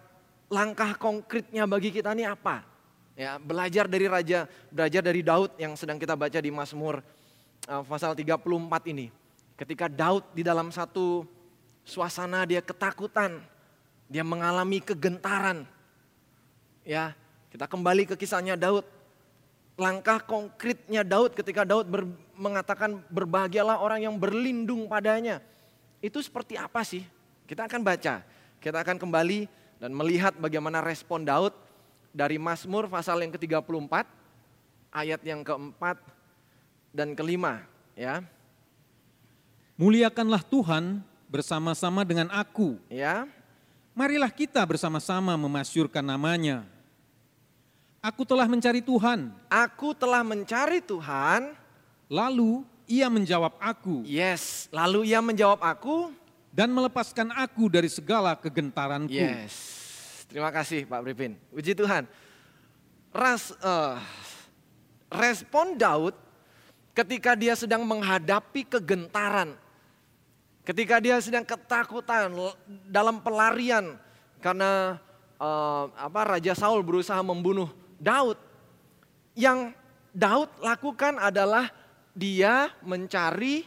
[0.48, 2.64] langkah konkretnya bagi kita ini apa?
[3.16, 7.00] Ya, belajar dari raja, belajar dari Daud yang sedang kita baca di Mazmur
[7.68, 9.08] uh, pasal 34 ini.
[9.56, 11.24] Ketika Daud di dalam satu
[11.80, 13.40] suasana dia ketakutan,
[14.08, 15.64] dia mengalami kegentaran.
[16.84, 17.16] Ya,
[17.56, 18.84] kita kembali ke kisahnya Daud
[19.80, 22.04] langkah konkretnya Daud ketika Daud ber,
[22.36, 25.40] mengatakan berbahagialah orang yang berlindung padanya.
[26.04, 27.00] Itu seperti apa sih?
[27.48, 28.20] Kita akan baca.
[28.60, 29.48] Kita akan kembali
[29.80, 31.56] dan melihat bagaimana respon Daud
[32.12, 34.04] dari Mazmur pasal yang ke-34
[34.92, 35.96] ayat yang keempat
[36.92, 37.64] dan kelima
[37.96, 38.20] ya.
[39.80, 42.76] Muliakanlah Tuhan bersama-sama dengan aku.
[42.92, 43.24] Ya.
[43.96, 46.75] Marilah kita bersama-sama memasyurkan namanya.
[48.00, 49.32] Aku telah mencari Tuhan.
[49.50, 51.56] Aku telah mencari Tuhan.
[52.06, 54.06] Lalu ia menjawab aku.
[54.06, 56.14] Yes, lalu ia menjawab aku.
[56.56, 59.12] Dan melepaskan aku dari segala kegentaranku.
[59.12, 59.52] Yes,
[60.24, 61.36] terima kasih Pak Bripin.
[61.52, 62.08] Puji Tuhan.
[63.12, 64.00] ras, uh,
[65.12, 66.16] respon Daud
[66.96, 69.52] ketika dia sedang menghadapi kegentaran,
[70.64, 72.32] ketika dia sedang ketakutan
[72.88, 74.00] dalam pelarian
[74.40, 74.96] karena
[75.36, 77.68] uh, apa Raja Saul berusaha membunuh
[78.00, 78.38] Daud.
[79.36, 79.76] Yang
[80.12, 81.68] Daud lakukan adalah
[82.16, 83.64] dia mencari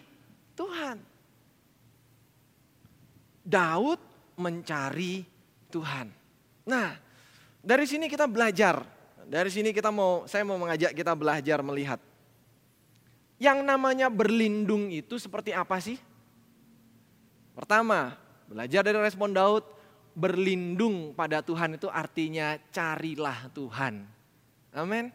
[0.58, 0.98] Tuhan.
[3.46, 4.02] Daud
[4.38, 5.26] mencari
[5.70, 6.08] Tuhan.
[6.65, 6.98] Nah,
[7.62, 8.82] dari sini kita belajar.
[9.30, 12.02] Dari sini kita mau saya mau mengajak kita belajar melihat
[13.39, 15.96] yang namanya berlindung itu seperti apa sih?
[17.56, 18.20] Pertama,
[18.52, 19.63] belajar dari respon Daud,
[20.12, 24.19] berlindung pada Tuhan itu artinya carilah Tuhan.
[24.74, 25.10] Amin.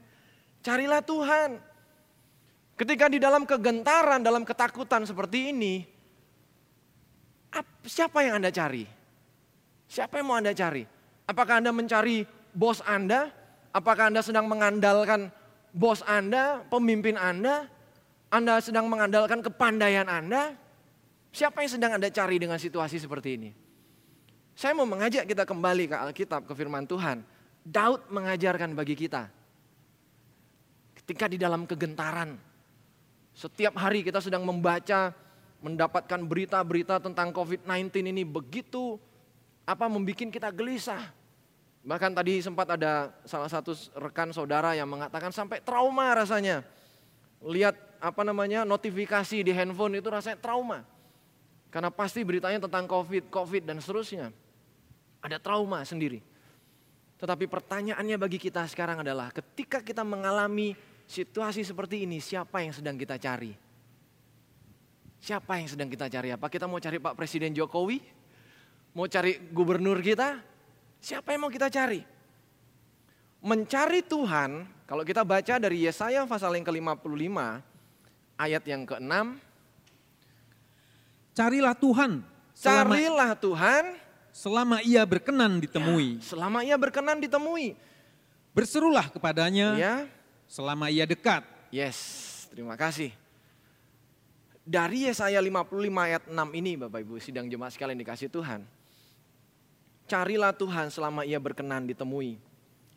[0.64, 1.60] Carilah Tuhan.
[2.74, 5.86] Ketika di dalam kegentaran, dalam ketakutan seperti ini,
[7.86, 8.82] siapa yang Anda cari?
[9.86, 10.82] Siapa yang mau Anda cari?
[11.30, 13.30] Apakah Anda mencari bos Anda?
[13.70, 15.30] Apakah Anda sedang mengandalkan
[15.70, 17.70] bos Anda, pemimpin Anda?
[18.34, 20.58] Anda sedang mengandalkan kepandaian Anda,
[21.30, 23.50] siapa yang sedang Anda cari dengan situasi seperti ini?
[24.58, 27.22] Saya mau mengajak kita kembali ke Alkitab, ke firman Tuhan.
[27.62, 29.30] Daud mengajarkan bagi kita.
[31.04, 32.40] Ketika di dalam kegentaran,
[33.36, 35.12] setiap hari kita sedang membaca,
[35.60, 38.96] mendapatkan berita-berita tentang COVID-19 ini begitu
[39.68, 41.12] apa membuat kita gelisah.
[41.84, 46.64] Bahkan tadi sempat ada salah satu rekan saudara yang mengatakan sampai trauma rasanya.
[47.44, 50.80] Lihat apa namanya notifikasi di handphone itu rasanya trauma.
[51.68, 54.32] Karena pasti beritanya tentang COVID, COVID dan seterusnya.
[55.20, 56.24] Ada trauma sendiri.
[57.20, 60.72] Tetapi pertanyaannya bagi kita sekarang adalah ketika kita mengalami
[61.08, 63.52] situasi seperti ini, siapa yang sedang kita cari?
[65.24, 66.36] Siapa yang sedang kita cari?
[66.36, 67.96] Apa kita mau cari Pak Presiden Jokowi?
[68.92, 70.36] Mau cari gubernur kita?
[71.00, 72.04] Siapa yang mau kita cari?
[73.44, 77.36] Mencari Tuhan, kalau kita baca dari Yesaya pasal yang ke-55,
[78.36, 79.12] ayat yang ke-6.
[81.34, 82.12] Carilah Tuhan.
[82.54, 83.84] Selama, Carilah Tuhan.
[84.30, 86.20] Selama ia berkenan ditemui.
[86.20, 87.74] Ya, selama ia berkenan ditemui.
[88.54, 89.68] Berserulah kepadanya.
[89.74, 89.94] Ya.
[90.46, 91.42] Selama ia dekat.
[91.74, 91.98] Yes,
[92.52, 93.10] terima kasih.
[94.64, 98.64] Dari Yesaya 55 ayat 6 ini Bapak Ibu sidang jemaat sekalian dikasih Tuhan.
[100.08, 102.40] Carilah Tuhan selama ia berkenan ditemui.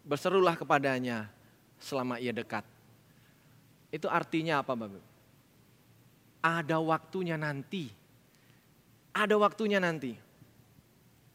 [0.07, 1.27] Berserulah kepadanya
[1.75, 2.63] selama ia dekat.
[3.91, 5.17] Itu artinya apa Bapak Ibu?
[6.47, 7.91] ada waktunya nanti.
[9.11, 10.13] Ada waktunya nanti.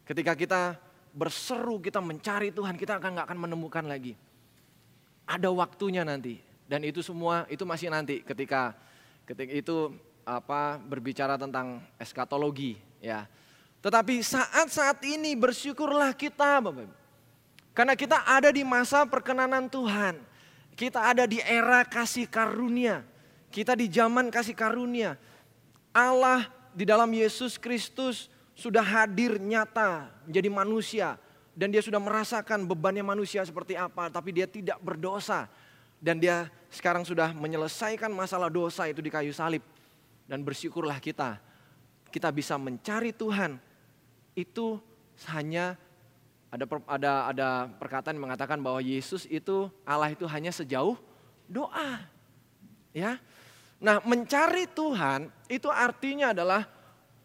[0.07, 0.61] Ketika kita
[1.13, 4.17] berseru, kita mencari Tuhan, kita akan nggak akan menemukan lagi.
[5.23, 6.39] Ada waktunya nanti.
[6.67, 8.73] Dan itu semua itu masih nanti ketika
[9.27, 9.77] ketika itu
[10.23, 13.27] apa berbicara tentang eskatologi ya.
[13.83, 16.87] Tetapi saat-saat ini bersyukurlah kita Bapak
[17.75, 20.21] Karena kita ada di masa perkenanan Tuhan.
[20.73, 23.03] Kita ada di era kasih karunia.
[23.49, 25.17] Kita di zaman kasih karunia.
[25.93, 31.17] Allah di dalam Yesus Kristus sudah hadir nyata menjadi manusia.
[31.53, 34.09] Dan dia sudah merasakan bebannya manusia seperti apa.
[34.09, 35.45] Tapi dia tidak berdosa.
[36.01, 39.61] Dan dia sekarang sudah menyelesaikan masalah dosa itu di kayu salib.
[40.25, 41.37] Dan bersyukurlah kita.
[42.09, 43.61] Kita bisa mencari Tuhan.
[44.33, 44.81] Itu
[45.29, 45.77] hanya
[46.53, 47.49] ada ada ada
[47.81, 50.93] perkataan yang mengatakan bahwa Yesus itu Allah itu hanya sejauh
[51.49, 52.05] doa.
[52.93, 53.17] Ya.
[53.81, 56.69] Nah mencari Tuhan itu artinya adalah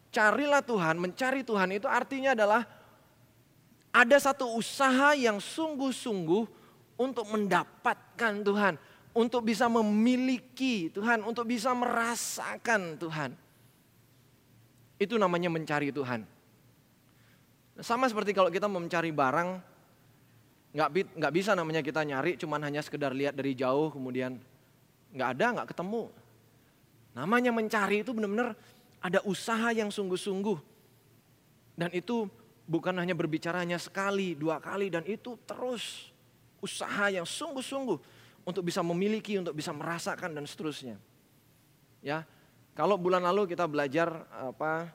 [0.09, 2.65] carilah Tuhan, mencari Tuhan itu artinya adalah
[3.89, 6.45] ada satu usaha yang sungguh-sungguh
[6.99, 8.73] untuk mendapatkan Tuhan,
[9.15, 13.31] untuk bisa memiliki Tuhan, untuk bisa merasakan Tuhan.
[14.99, 16.27] Itu namanya mencari Tuhan.
[17.79, 19.49] Sama seperti kalau kita mencari barang,
[20.75, 24.35] nggak nggak bisa namanya kita nyari, cuman hanya sekedar lihat dari jauh, kemudian
[25.15, 26.11] nggak ada, nggak ketemu.
[27.15, 28.53] Namanya mencari itu benar-benar
[28.99, 30.59] ada usaha yang sungguh-sungguh.
[31.79, 32.27] Dan itu
[32.69, 36.13] bukan hanya berbicaranya sekali, dua kali, dan itu terus
[36.61, 37.97] usaha yang sungguh-sungguh
[38.45, 41.01] untuk bisa memiliki, untuk bisa merasakan dan seterusnya.
[42.05, 42.29] Ya,
[42.77, 44.93] kalau bulan lalu kita belajar apa,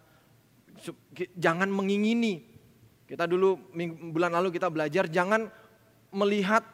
[1.34, 2.46] jangan mengingini.
[3.04, 3.58] Kita dulu
[4.14, 5.50] bulan lalu kita belajar jangan
[6.14, 6.64] melihat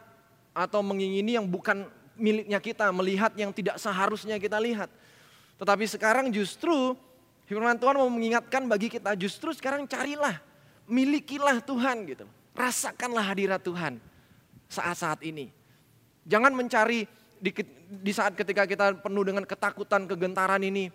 [0.54, 4.92] atau mengingini yang bukan miliknya kita, melihat yang tidak seharusnya kita lihat.
[5.56, 6.94] Tetapi sekarang justru
[7.48, 10.38] firman Tuhan mau mengingatkan bagi kita justru sekarang carilah,
[10.90, 12.26] milikilah Tuhan gitu.
[12.52, 14.02] Rasakanlah hadirat Tuhan
[14.66, 15.48] saat-saat ini.
[16.26, 17.06] Jangan mencari
[17.38, 17.50] di,
[17.88, 20.90] di saat ketika kita penuh dengan ketakutan, kegentaran ini.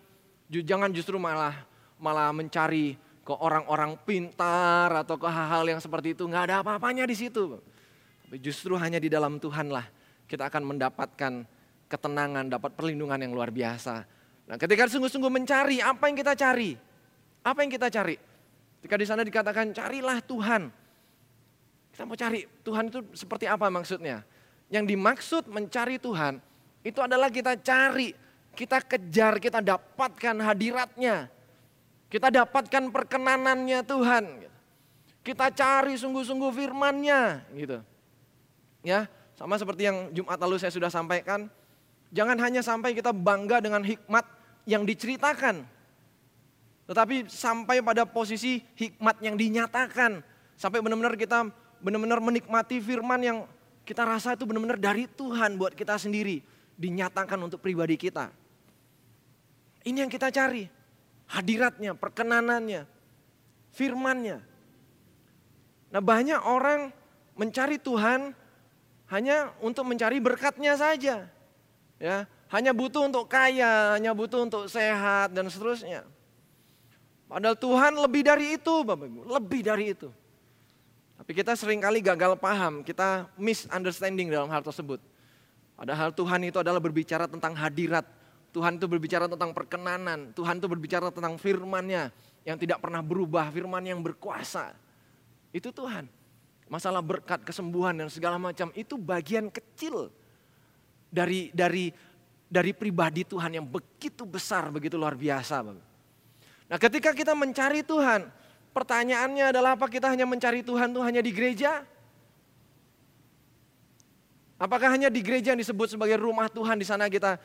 [0.51, 1.65] Jangan justru malah
[1.97, 2.93] malah mencari
[3.25, 6.29] ke orang-orang pintar atau ke hal-hal yang seperti itu.
[6.29, 7.57] Nggak ada apa-apanya di situ.
[8.27, 9.89] Tapi justru hanya di dalam Tuhanlah
[10.29, 11.33] kita akan mendapatkan
[11.89, 14.05] ketenangan, dapat perlindungan yang luar biasa.
[14.45, 16.77] Nah, ketika sungguh-sungguh mencari apa yang kita cari?
[17.41, 18.17] Apa yang kita cari?
[18.85, 20.69] Ketika di sana dikatakan carilah Tuhan.
[21.89, 24.21] Kita mau cari Tuhan itu seperti apa maksudnya?
[24.69, 26.37] Yang dimaksud mencari Tuhan
[26.85, 28.13] itu adalah kita cari,
[28.53, 31.33] kita kejar, kita dapatkan hadiratnya.
[32.13, 34.45] Kita dapatkan perkenanannya Tuhan.
[35.25, 37.81] Kita cari sungguh-sungguh firmannya gitu.
[38.85, 41.49] Ya, sama seperti yang Jumat lalu saya sudah sampaikan.
[42.13, 44.29] Jangan hanya sampai kita bangga dengan hikmat
[44.69, 45.73] yang diceritakan.
[46.85, 50.21] Tetapi sampai pada posisi hikmat yang dinyatakan.
[50.55, 51.49] Sampai benar-benar kita
[51.81, 53.37] benar-benar menikmati firman yang
[53.85, 56.41] kita rasa itu benar-benar dari Tuhan buat kita sendiri.
[56.77, 58.29] Dinyatakan untuk pribadi kita.
[59.85, 60.65] Ini yang kita cari.
[61.25, 62.85] Hadiratnya, perkenanannya,
[63.73, 64.37] firmannya.
[65.89, 66.93] Nah banyak orang
[67.33, 68.37] mencari Tuhan
[69.09, 71.25] hanya untuk mencari berkatnya saja.
[71.97, 76.03] Ya, hanya butuh untuk kaya, hanya butuh untuk sehat dan seterusnya.
[77.25, 80.09] Padahal Tuhan lebih dari itu, Bapak Ibu, lebih dari itu.
[81.15, 85.01] Tapi kita sering kali gagal paham, kita misunderstanding dalam hal tersebut.
[85.75, 88.05] Padahal Tuhan itu adalah berbicara tentang hadirat,
[88.55, 92.13] Tuhan itu berbicara tentang perkenanan, Tuhan itu berbicara tentang firman-Nya
[92.47, 94.71] yang tidak pernah berubah, firman yang berkuasa.
[95.51, 96.07] Itu Tuhan.
[96.69, 100.09] Masalah berkat, kesembuhan dan segala macam itu bagian kecil
[101.09, 101.93] dari dari
[102.45, 105.61] dari pribadi Tuhan yang begitu besar, begitu luar biasa.
[106.65, 108.25] Nah ketika kita mencari Tuhan,
[108.73, 111.85] pertanyaannya adalah apa kita hanya mencari Tuhan tuh hanya di gereja?
[114.55, 117.37] Apakah hanya di gereja yang disebut sebagai rumah Tuhan di sana kita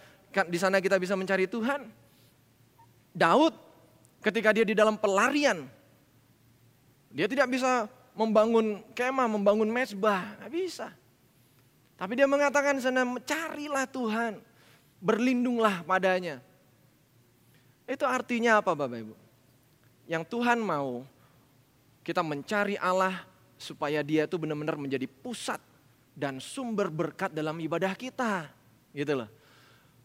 [0.46, 1.84] di sana kita bisa mencari Tuhan?
[3.10, 3.52] Daud
[4.22, 5.66] ketika dia di dalam pelarian
[7.10, 10.88] dia tidak bisa membangun kemah, membangun mesbah, nggak bisa.
[11.98, 14.38] Tapi dia mengatakan sana carilah Tuhan,
[15.02, 16.38] berlindunglah padanya.
[17.90, 19.14] Itu artinya apa Bapak Ibu?
[20.06, 21.02] Yang Tuhan mau
[22.06, 23.26] kita mencari Allah
[23.58, 25.58] supaya dia itu benar-benar menjadi pusat
[26.14, 28.46] dan sumber berkat dalam ibadah kita.
[28.94, 29.26] Gitu loh.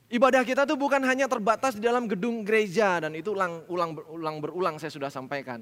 [0.10, 4.36] Ibadah kita tuh bukan hanya terbatas di dalam gedung gereja dan itu ulang ulang berulang
[4.42, 5.62] berulang saya sudah sampaikan.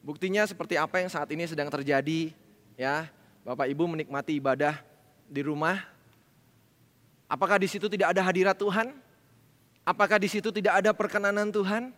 [0.00, 2.32] Buktinya seperti apa yang saat ini sedang terjadi
[2.76, 3.08] ya.
[3.44, 4.80] Bapak Ibu menikmati ibadah
[5.28, 5.80] di rumah.
[7.28, 9.07] Apakah di situ tidak ada hadirat Tuhan?
[9.88, 11.88] Apakah di situ tidak ada perkenanan Tuhan?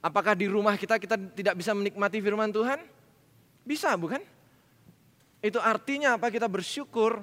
[0.00, 2.80] Apakah di rumah kita kita tidak bisa menikmati firman Tuhan?
[3.60, 4.24] Bisa bukan?
[5.44, 6.32] Itu artinya apa?
[6.32, 7.20] Kita bersyukur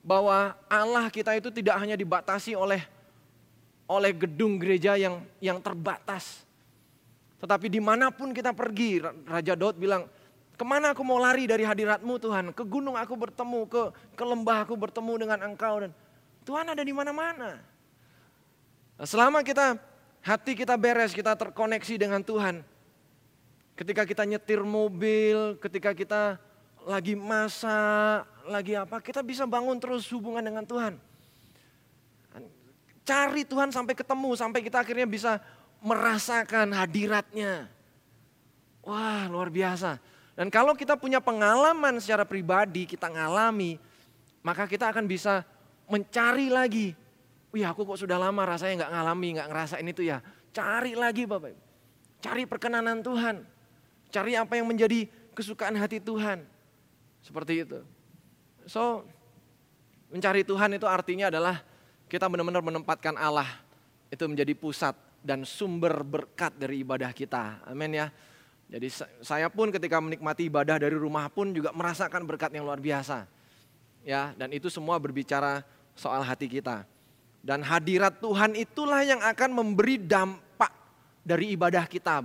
[0.00, 2.80] bahwa Allah kita itu tidak hanya dibatasi oleh
[3.84, 6.48] oleh gedung gereja yang yang terbatas.
[7.44, 10.08] Tetapi di mana pun kita pergi, Raja Daud bilang,
[10.56, 12.44] ke mana aku mau lari dari hadiratmu Tuhan?
[12.56, 13.82] Ke gunung aku bertemu, ke,
[14.16, 15.84] ke lembah aku bertemu dengan engkau.
[15.84, 15.92] dan
[16.44, 17.69] Tuhan ada di mana-mana.
[19.00, 19.80] Selama kita
[20.20, 22.60] hati kita beres, kita terkoneksi dengan Tuhan.
[23.72, 26.36] Ketika kita nyetir mobil, ketika kita
[26.84, 31.00] lagi masak, lagi apa, kita bisa bangun terus hubungan dengan Tuhan.
[33.08, 35.40] Cari Tuhan sampai ketemu, sampai kita akhirnya bisa
[35.80, 37.72] merasakan hadiratnya.
[38.84, 39.96] Wah luar biasa.
[40.36, 43.80] Dan kalau kita punya pengalaman secara pribadi, kita ngalami,
[44.44, 45.44] maka kita akan bisa
[45.88, 46.92] mencari lagi.
[47.50, 50.22] Wih aku kok sudah lama rasanya nggak ngalami, nggak ngerasain itu ya.
[50.54, 51.54] Cari lagi Bapak.
[52.22, 53.42] Cari perkenanan Tuhan.
[54.10, 56.46] Cari apa yang menjadi kesukaan hati Tuhan.
[57.22, 57.82] Seperti itu.
[58.70, 59.02] So,
[60.14, 61.62] mencari Tuhan itu artinya adalah
[62.10, 63.46] kita benar-benar menempatkan Allah
[64.10, 67.62] itu menjadi pusat dan sumber berkat dari ibadah kita.
[67.66, 68.10] Amin ya.
[68.70, 68.86] Jadi
[69.22, 73.26] saya pun ketika menikmati ibadah dari rumah pun juga merasakan berkat yang luar biasa.
[74.06, 75.66] Ya, dan itu semua berbicara
[75.98, 76.86] soal hati kita.
[77.40, 80.72] Dan hadirat Tuhan itulah yang akan memberi dampak
[81.24, 82.20] dari ibadah kita.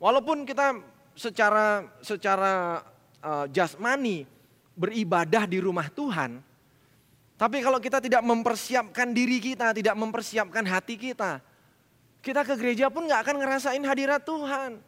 [0.00, 0.80] Walaupun kita
[1.12, 2.80] secara secara
[3.20, 4.24] uh, jasmani
[4.72, 6.40] beribadah di rumah Tuhan,
[7.36, 11.40] tapi kalau kita tidak mempersiapkan diri kita, tidak mempersiapkan hati kita,
[12.20, 14.80] kita ke gereja pun nggak akan ngerasain hadirat Tuhan.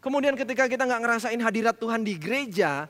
[0.00, 2.88] Kemudian ketika kita nggak ngerasain hadirat Tuhan di gereja,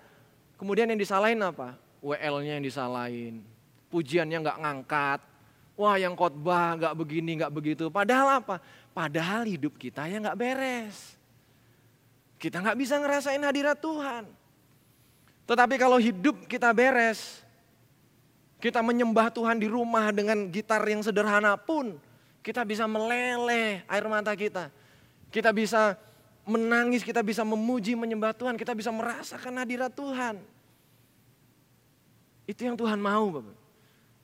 [0.55, 1.75] kemudian yang disalahin apa?
[1.99, 3.43] WL-nya yang disalahin,
[3.91, 5.21] pujiannya nggak ngangkat,
[5.75, 7.91] wah yang khotbah nggak begini nggak begitu.
[7.91, 8.63] Padahal apa?
[8.95, 11.19] Padahal hidup kita yang nggak beres.
[12.41, 14.25] Kita nggak bisa ngerasain hadirat Tuhan.
[15.45, 17.43] Tetapi kalau hidup kita beres,
[18.63, 21.99] kita menyembah Tuhan di rumah dengan gitar yang sederhana pun,
[22.41, 24.73] kita bisa meleleh air mata kita.
[25.29, 25.99] Kita bisa
[26.49, 30.41] menangis, kita bisa memuji, menyembah Tuhan, kita bisa merasakan hadirat Tuhan.
[32.49, 33.60] Itu yang Tuhan mau Bapak.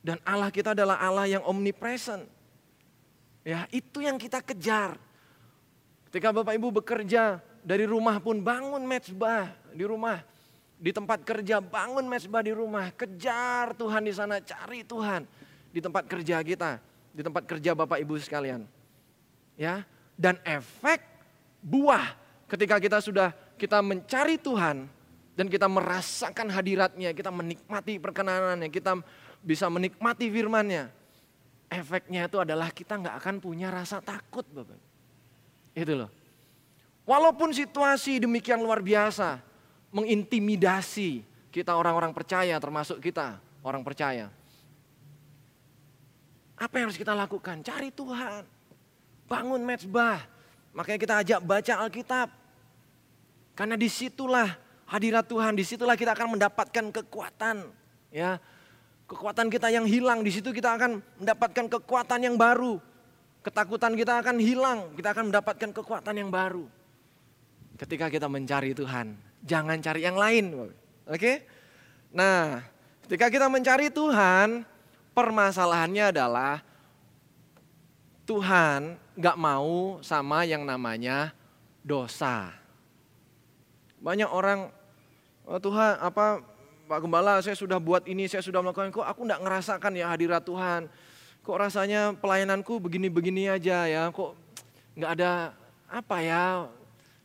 [0.07, 2.31] Dan Allah kita adalah Allah yang omnipresent.
[3.43, 4.95] Ya, itu yang kita kejar.
[6.07, 10.23] Ketika Bapak Ibu bekerja dari rumah pun bangun mezbah di rumah.
[10.79, 12.95] Di tempat kerja bangun mezbah di rumah.
[12.95, 15.27] Kejar Tuhan di sana, cari Tuhan
[15.75, 16.79] di tempat kerja kita,
[17.11, 18.63] di tempat kerja Bapak Ibu sekalian.
[19.59, 19.83] Ya,
[20.15, 21.03] dan efek
[21.67, 22.15] buah
[22.47, 24.87] ketika kita sudah kita mencari Tuhan
[25.35, 29.03] dan kita merasakan hadiratnya, kita menikmati perkenanannya, kita
[29.47, 30.91] bisa menikmati firmannya.
[31.71, 34.79] Efeknya itu adalah kita nggak akan punya rasa takut Bapak.
[35.71, 36.11] Itu loh.
[37.07, 39.39] Walaupun situasi demikian luar biasa,
[39.95, 41.23] mengintimidasi
[41.55, 44.27] kita orang-orang percaya termasuk kita orang percaya.
[46.59, 47.63] Apa yang harus kita lakukan?
[47.63, 48.43] Cari Tuhan.
[49.31, 50.25] Bangun mezbah.
[50.75, 52.29] Makanya kita ajak baca Alkitab.
[53.57, 54.57] Karena di situlah
[54.89, 57.69] hadirat Tuhan, di situlah kita akan mendapatkan kekuatan.
[58.09, 58.41] Ya,
[59.07, 62.83] Kekuatan kita yang hilang, di situ kita akan mendapatkan kekuatan yang baru.
[63.47, 66.67] Ketakutan kita akan hilang, kita akan mendapatkan kekuatan yang baru.
[67.79, 69.15] Ketika kita mencari Tuhan,
[69.47, 70.75] jangan cari yang lain.
[71.07, 71.47] Oke?
[72.11, 72.67] Nah,
[73.07, 74.67] ketika kita mencari Tuhan,
[75.15, 76.67] permasalahannya adalah
[78.27, 81.31] Tuhan gak mau sama yang namanya
[81.87, 82.51] dosa.
[84.03, 84.67] Banyak orang,
[85.47, 86.43] oh Tuhan apa
[86.87, 90.47] Pak Gembala saya sudah buat ini, saya sudah melakukan, kok aku enggak ngerasakan ya hadirat
[90.47, 90.87] Tuhan.
[91.43, 94.39] Kok rasanya pelayananku begini-begini aja ya, kok
[94.95, 95.31] enggak ada
[95.91, 96.71] apa ya,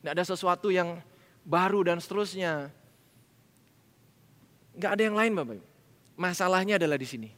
[0.02, 0.98] enggak ada sesuatu yang
[1.46, 2.74] baru dan seterusnya.
[4.74, 5.68] Enggak ada yang lain Bapak Ibu.
[6.18, 7.30] Masalahnya adalah di sini.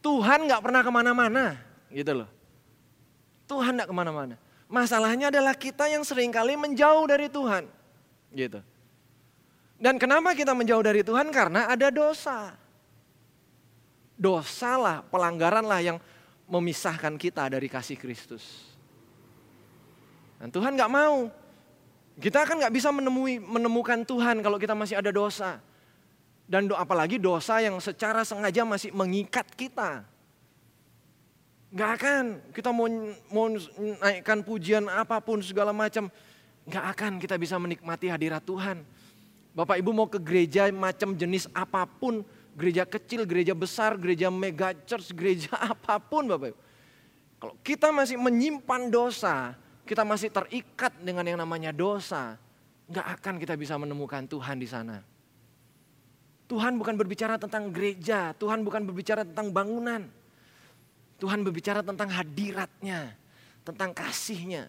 [0.00, 1.44] Tuhan enggak pernah ke mana-mana
[1.92, 2.28] gitu loh.
[3.44, 4.40] Tuhan enggak ke mana-mana.
[4.72, 7.68] Masalahnya adalah kita yang sering kali menjauh dari Tuhan.
[8.32, 8.75] Gitu.
[9.76, 11.28] Dan kenapa kita menjauh dari Tuhan?
[11.28, 12.56] Karena ada dosa.
[14.16, 15.98] Dosalah, pelanggaranlah yang
[16.48, 18.72] memisahkan kita dari kasih Kristus.
[20.40, 21.28] Dan Tuhan gak mau.
[22.16, 25.60] Kita kan gak bisa menemui, menemukan Tuhan kalau kita masih ada dosa.
[26.48, 30.08] Dan do, apalagi dosa yang secara sengaja masih mengikat kita.
[31.76, 32.22] Gak akan
[32.56, 32.88] kita mau,
[33.28, 33.46] mau
[34.00, 36.08] naikkan pujian apa pun segala macam.
[36.64, 38.95] Gak akan kita bisa menikmati hadirat Tuhan
[39.56, 42.20] Bapak Ibu mau ke gereja macam jenis apa pun,
[42.52, 46.60] gereja kecil, gereja besar, gereja mega church, gereja apa pun Bapak Ibu.
[47.40, 49.56] Kalau kita masih menyimpan dosa,
[49.88, 52.36] kita masih terikat dengan yang namanya dosa,
[52.84, 55.00] nggak akan kita bisa menemukan Tuhan di sana.
[56.46, 60.04] Tuhan bukan berbicara tentang gereja, Tuhan bukan berbicara tentang bangunan.
[61.16, 63.16] Tuhan berbicara tentang hadiratnya,
[63.64, 64.68] tentang kasihnya.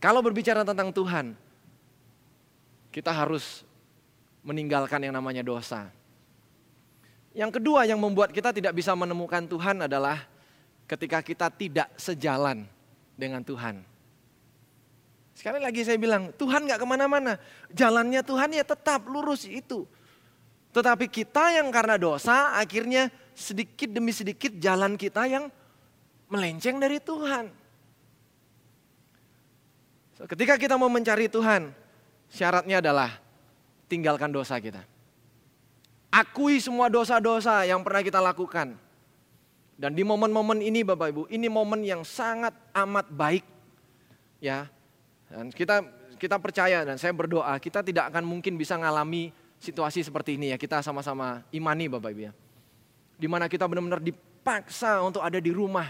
[0.00, 1.36] Kalau berbicara tentang Tuhan,
[2.90, 3.62] kita harus
[4.42, 5.90] meninggalkan yang namanya dosa.
[7.30, 10.26] Yang kedua yang membuat kita tidak bisa menemukan Tuhan adalah
[10.90, 12.66] ketika kita tidak sejalan
[13.14, 13.86] dengan Tuhan.
[15.38, 17.38] Sekali lagi saya bilang, Tuhan gak ke mana-mana.
[17.70, 19.86] Jalannya Tuhan ya tetap lurus itu.
[20.74, 25.48] Tetapi kita yang karena dosa akhirnya sedikit demi sedikit jalan kita yang
[26.28, 27.48] melenceng dari Tuhan.
[30.20, 31.72] Ketika kita mau mencari Tuhan,
[32.30, 33.18] Syaratnya adalah
[33.90, 34.86] tinggalkan dosa kita.
[36.10, 38.78] Akui semua dosa-dosa yang pernah kita lakukan.
[39.80, 43.42] Dan di momen-momen ini Bapak Ibu, ini momen yang sangat amat baik.
[44.38, 44.70] Ya.
[45.30, 45.82] Dan kita
[46.20, 50.58] kita percaya dan saya berdoa kita tidak akan mungkin bisa mengalami situasi seperti ini ya.
[50.60, 52.32] Kita sama-sama imani Bapak Ibu ya.
[53.16, 55.88] Di mana kita benar-benar dipaksa untuk ada di rumah.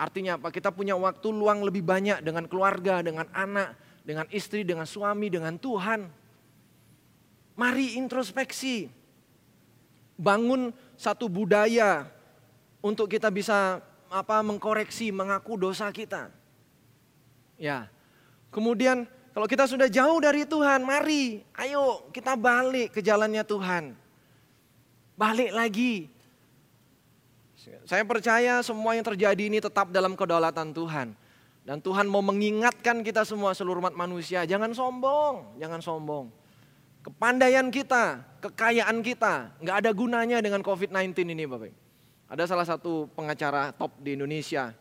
[0.00, 0.48] Artinya apa?
[0.48, 5.56] Kita punya waktu luang lebih banyak dengan keluarga, dengan anak, dengan istri, dengan suami, dengan
[5.56, 6.08] Tuhan.
[7.56, 8.88] Mari introspeksi.
[10.20, 12.04] Bangun satu budaya
[12.84, 13.80] untuk kita bisa
[14.12, 16.28] apa mengkoreksi, mengaku dosa kita.
[17.56, 17.88] Ya.
[18.52, 23.94] Kemudian kalau kita sudah jauh dari Tuhan, mari ayo kita balik ke jalannya Tuhan.
[25.14, 25.94] Balik lagi.
[27.84, 31.12] Saya percaya semua yang terjadi ini tetap dalam kedaulatan Tuhan.
[31.70, 36.26] Dan Tuhan mau mengingatkan kita semua seluruh umat manusia, jangan sombong, jangan sombong.
[37.06, 41.70] Kepandaian kita, kekayaan kita, nggak ada gunanya dengan COVID-19 ini Bapak.
[42.26, 44.74] Ada salah satu pengacara top di Indonesia,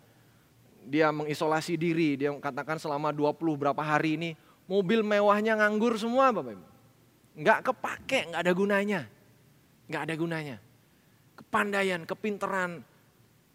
[0.82, 4.30] dia mengisolasi diri, dia katakan selama 20 berapa hari ini,
[4.66, 6.58] mobil mewahnya nganggur semua Bapak.
[7.38, 9.02] Nggak kepake, nggak ada gunanya.
[9.86, 10.58] Nggak ada gunanya.
[11.38, 12.82] Kepandaian, kepinteran,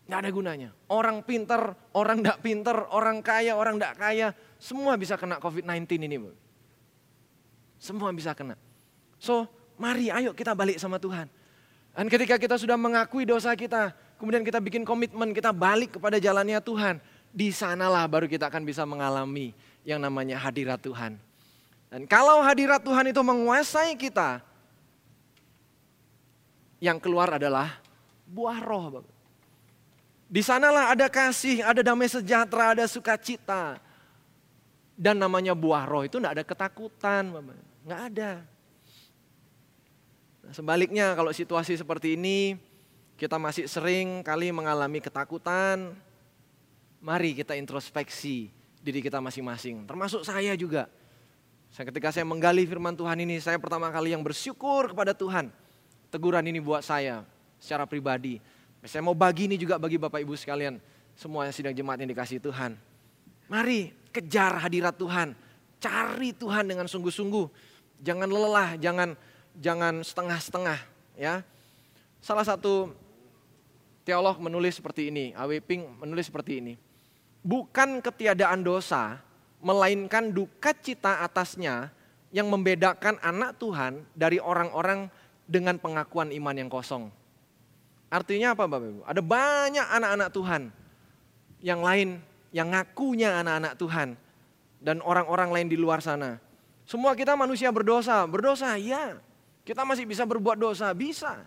[0.05, 0.70] Nggak ada gunanya.
[0.92, 4.28] Orang pinter, orang tidak pinter, orang kaya, orang tidak kaya.
[4.61, 6.16] Semua bisa kena COVID-19 ini.
[6.20, 6.30] Bu.
[7.80, 8.57] Semua bisa kena.
[9.16, 9.48] So
[9.80, 11.28] mari ayo kita balik sama Tuhan.
[11.94, 16.59] Dan ketika kita sudah mengakui dosa kita, kemudian kita bikin komitmen, kita balik kepada jalannya
[16.59, 16.98] Tuhan.
[17.34, 19.55] Di sanalah baru kita akan bisa mengalami
[19.86, 21.16] yang namanya hadirat Tuhan.
[21.88, 24.42] Dan kalau hadirat Tuhan itu menguasai kita,
[26.82, 27.78] yang keluar adalah
[28.26, 29.13] buah roh.
[30.35, 33.78] Di sanalah ada kasih, ada damai sejahtera, ada sukacita.
[34.99, 37.30] Dan namanya buah roh itu tidak ada ketakutan,
[37.87, 38.43] nggak ada.
[40.43, 42.59] Nah, sebaliknya kalau situasi seperti ini,
[43.14, 45.95] kita masih sering kali mengalami ketakutan.
[46.99, 48.51] Mari kita introspeksi
[48.82, 50.91] diri kita masing-masing, termasuk saya juga.
[51.70, 55.55] Saya ketika saya menggali firman Tuhan ini, saya pertama kali yang bersyukur kepada Tuhan.
[56.11, 57.22] Teguran ini buat saya
[57.62, 58.43] secara pribadi
[58.85, 60.76] saya mau bagi ini juga bagi Bapak Ibu sekalian.
[61.16, 62.76] Semua yang sidang jemaat yang dikasih Tuhan.
[63.49, 65.32] Mari kejar hadirat Tuhan.
[65.80, 67.49] Cari Tuhan dengan sungguh-sungguh.
[68.05, 69.16] Jangan lelah, jangan
[69.57, 70.78] jangan setengah-setengah
[71.16, 71.41] ya.
[72.20, 72.93] Salah satu
[74.05, 75.64] teolog menulis seperti ini, A.W.
[75.64, 76.74] Ping menulis seperti ini.
[77.45, 79.20] Bukan ketiadaan dosa,
[79.64, 81.89] melainkan duka cita atasnya
[82.32, 85.09] yang membedakan anak Tuhan dari orang-orang
[85.49, 87.24] dengan pengakuan iman yang kosong.
[88.12, 89.02] Artinya apa Bapak Ibu?
[89.05, 90.62] Ada banyak anak-anak Tuhan
[91.64, 92.20] yang lain
[92.55, 94.09] yang ngakunya anak-anak Tuhan
[94.78, 96.38] dan orang-orang lain di luar sana.
[96.84, 99.18] Semua kita manusia berdosa, berdosa ya.
[99.64, 101.40] Kita masih bisa berbuat dosa, bisa.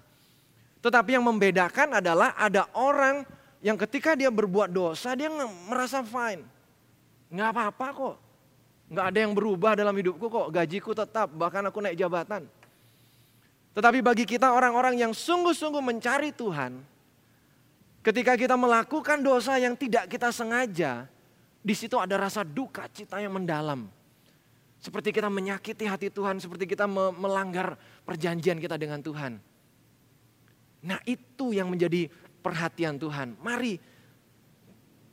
[0.81, 3.21] Tetapi yang membedakan adalah ada orang
[3.61, 5.29] yang ketika dia berbuat dosa dia
[5.69, 6.41] merasa fine.
[7.29, 8.15] Nggak apa-apa kok.
[8.87, 10.47] Nggak ada yang berubah dalam hidupku kok.
[10.49, 12.49] Gajiku tetap, bahkan aku naik jabatan.
[13.77, 16.81] Tetapi bagi kita orang-orang yang sungguh-sungguh mencari Tuhan,
[18.01, 21.05] ketika kita melakukan dosa yang tidak kita sengaja,
[21.61, 23.85] di situ ada rasa duka cita yang mendalam.
[24.81, 29.37] Seperti kita menyakiti hati Tuhan, seperti kita melanggar perjanjian kita dengan Tuhan.
[30.81, 32.09] Nah itu yang menjadi
[32.41, 33.37] perhatian Tuhan.
[33.45, 33.77] Mari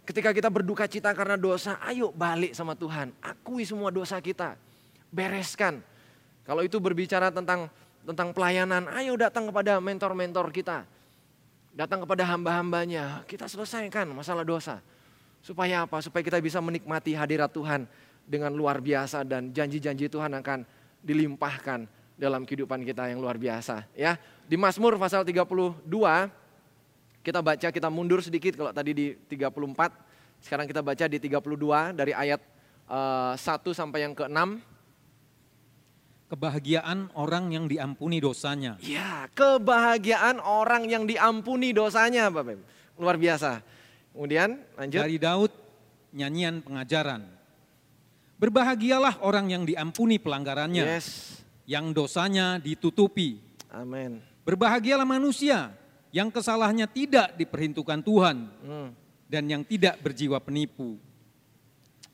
[0.08, 3.12] ketika kita berduka cita karena dosa, ayo balik sama Tuhan.
[3.20, 4.56] Akui semua dosa kita.
[5.12, 5.84] Bereskan.
[6.48, 7.68] Kalau itu berbicara tentang
[8.04, 10.84] tentang pelayanan, ayo datang kepada mentor-mentor kita.
[11.74, 14.78] Datang kepada hamba-hambanya, kita selesaikan masalah dosa.
[15.42, 15.98] Supaya apa?
[16.04, 17.88] Supaya kita bisa menikmati hadirat Tuhan
[18.24, 20.64] dengan luar biasa dan janji-janji Tuhan akan
[21.04, 21.84] dilimpahkan
[22.14, 23.84] dalam kehidupan kita yang luar biasa.
[23.98, 25.82] Ya, di Mazmur pasal 32
[27.24, 29.56] kita baca kita mundur sedikit kalau tadi di 34,
[30.44, 32.40] sekarang kita baca di 32 dari ayat
[32.86, 34.73] uh, eh, 1 sampai yang ke-6
[36.28, 38.80] kebahagiaan orang yang diampuni dosanya.
[38.80, 42.64] Ya, kebahagiaan orang yang diampuni dosanya, Bapak Ibu.
[43.00, 43.60] Luar biasa.
[44.14, 45.00] Kemudian lanjut.
[45.02, 45.52] Dari Daud,
[46.14, 47.26] nyanyian pengajaran.
[48.38, 50.84] Berbahagialah orang yang diampuni pelanggarannya.
[50.86, 51.40] Yes.
[51.66, 53.40] Yang dosanya ditutupi.
[53.72, 54.20] Amin.
[54.44, 55.72] Berbahagialah manusia
[56.14, 58.36] yang kesalahannya tidak diperhitungkan Tuhan.
[58.62, 58.90] Hmm.
[59.24, 61.00] Dan yang tidak berjiwa penipu.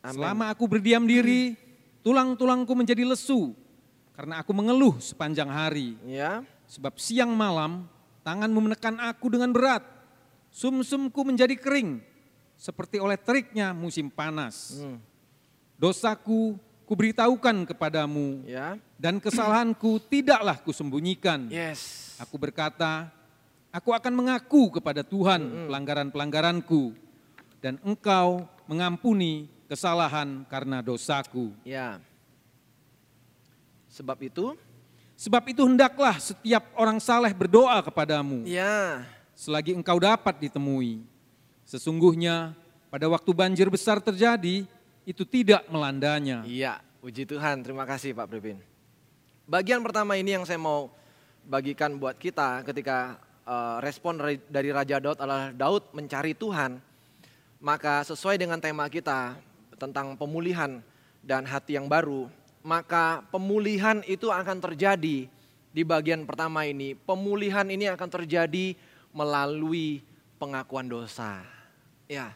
[0.00, 0.16] Amen.
[0.16, 1.52] Selama aku berdiam diri,
[2.00, 3.52] tulang-tulangku menjadi lesu
[4.20, 5.96] karena aku mengeluh sepanjang hari.
[6.04, 6.44] Ya.
[6.68, 7.88] Sebab siang malam
[8.20, 9.80] tanganmu menekan aku dengan berat.
[10.52, 12.04] Sumsumku menjadi kering
[12.52, 14.76] seperti oleh teriknya musim panas.
[14.76, 15.00] Hmm.
[15.80, 18.76] Dosaku kuberitahukan kepadamu ya.
[19.00, 21.48] dan kesalahanku tidaklah kusembunyikan.
[21.48, 22.12] Yes.
[22.20, 23.08] Aku berkata,
[23.72, 25.66] aku akan mengaku kepada Tuhan hmm.
[25.72, 26.92] pelanggaran-pelanggaranku
[27.64, 31.56] dan engkau mengampuni kesalahan karena dosaku.
[31.64, 32.04] Ya.
[34.00, 34.56] Sebab itu,
[35.12, 38.48] sebab itu hendaklah setiap orang saleh berdoa kepadamu.
[38.48, 39.04] Ya.
[39.36, 41.04] Selagi engkau dapat ditemui.
[41.68, 42.56] Sesungguhnya
[42.88, 44.64] pada waktu banjir besar terjadi,
[45.04, 46.40] itu tidak melandanya.
[46.48, 47.60] Iya, puji Tuhan.
[47.60, 48.56] Terima kasih Pak Pripin.
[49.44, 50.88] Bagian pertama ini yang saya mau
[51.44, 54.16] bagikan buat kita ketika uh, respon
[54.48, 56.80] dari Raja Daud adalah Daud mencari Tuhan.
[57.60, 59.36] Maka sesuai dengan tema kita
[59.76, 60.80] tentang pemulihan
[61.20, 65.28] dan hati yang baru, maka pemulihan itu akan terjadi
[65.70, 66.92] di bagian pertama ini.
[66.94, 68.76] Pemulihan ini akan terjadi
[69.14, 70.04] melalui
[70.36, 71.40] pengakuan dosa.
[72.10, 72.34] Ya.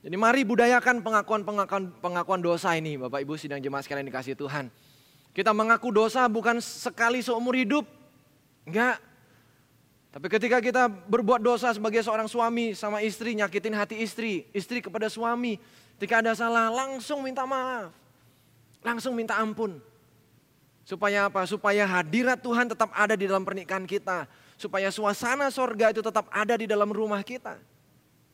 [0.00, 4.72] Jadi mari budayakan pengakuan pengakuan pengakuan dosa ini, Bapak Ibu sidang jemaat sekalian dikasih Tuhan.
[5.36, 7.84] Kita mengaku dosa bukan sekali seumur hidup.
[8.64, 8.98] Enggak.
[10.10, 15.06] Tapi ketika kita berbuat dosa sebagai seorang suami sama istri, nyakitin hati istri, istri kepada
[15.06, 15.54] suami,
[15.94, 17.99] ketika ada salah langsung minta maaf.
[18.80, 19.80] Langsung minta ampun.
[20.84, 21.44] Supaya apa?
[21.44, 24.24] Supaya hadirat Tuhan tetap ada di dalam pernikahan kita.
[24.56, 27.56] Supaya suasana sorga itu tetap ada di dalam rumah kita.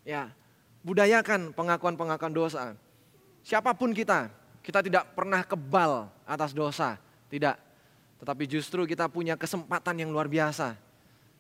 [0.07, 0.31] Ya,
[0.87, 2.79] budayakan pengakuan-pengakuan dosa.
[3.43, 4.31] Siapa pun kita,
[4.63, 6.99] kita tidak pernah kebal atas dosa.
[7.31, 7.55] Tidak.
[8.23, 10.79] Tetapi justru kita punya kesempatan yang luar biasa.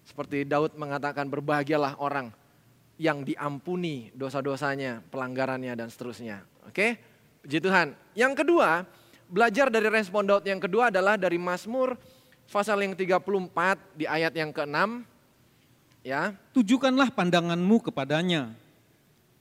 [0.06, 2.30] Seperti Daud mengatakan berbahagialah orang
[2.94, 6.46] yang diampuni dosa-dosanya, pelanggarannya dan seterusnya.
[6.68, 7.15] Oke?
[7.46, 7.94] Puji Tuhan.
[8.18, 8.82] Yang kedua,
[9.30, 11.94] belajar dari respon Daud yang kedua adalah dari Mazmur
[12.50, 13.22] pasal yang 34
[13.94, 15.06] di ayat yang ke-6
[16.02, 16.34] ya.
[16.50, 18.50] Tujukanlah pandanganmu kepadanya,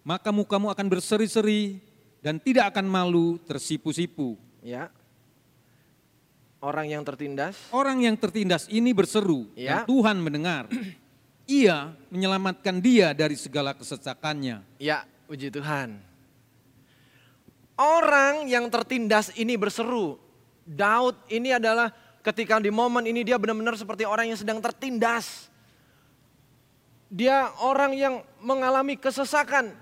[0.06, 1.82] maka mukamu akan berseri-seri
[2.22, 4.38] dan tidak akan malu tersipu-sipu.
[4.62, 4.94] Ya.
[6.62, 7.58] Orang yang tertindas.
[7.74, 9.82] Orang yang tertindas ini berseru Ya.
[9.82, 10.70] dan Tuhan mendengar.
[11.50, 14.62] Ia menyelamatkan dia dari segala kesesakannya.
[14.78, 16.14] Ya, puji Tuhan.
[17.76, 20.16] Orang yang tertindas ini berseru.
[20.64, 21.92] Daud ini adalah
[22.24, 25.52] ketika di momen ini dia benar-benar seperti orang yang sedang tertindas.
[27.12, 29.76] Dia orang yang mengalami kesesakan.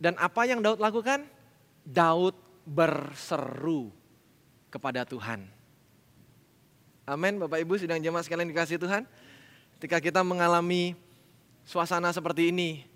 [0.00, 1.28] Dan apa yang Daud lakukan?
[1.84, 2.32] Daud
[2.64, 3.92] berseru
[4.70, 5.44] kepada Tuhan.
[7.04, 9.02] Amin, Bapak Ibu sedang jemaah sekalian dikasih Tuhan.
[9.76, 10.94] Ketika kita mengalami
[11.66, 12.86] suasana seperti ini,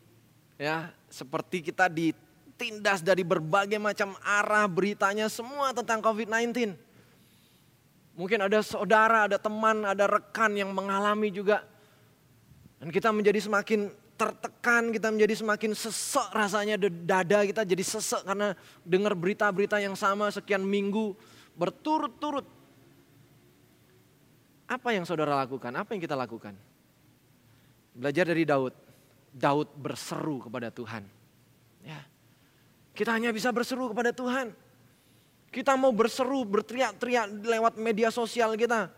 [0.55, 1.91] ya, seperti kita
[2.55, 6.79] ditindas dari berbagai macam arah beritanya semua tentang COVID-19.
[8.15, 11.67] Mungkin ada saudara, ada teman, ada rekan yang mengalami juga.
[12.79, 18.55] Dan kita menjadi semakin tertekan, kita menjadi semakin sesek rasanya dada kita jadi sesek karena
[18.87, 21.19] dengar berita-berita yang sama sekian minggu
[21.59, 22.47] berturut-turut.
[24.71, 25.75] Apa yang saudara lakukan?
[25.75, 26.55] Apa yang kita lakukan?
[27.99, 28.75] Belajar dari Daud.
[29.35, 31.24] Daud berseru kepada Tuhan.
[32.95, 34.55] Kita hanya bisa berseru kepada Tuhan.
[35.51, 38.91] Kita mau berseru, berteriak-teriak lewat media sosial kita.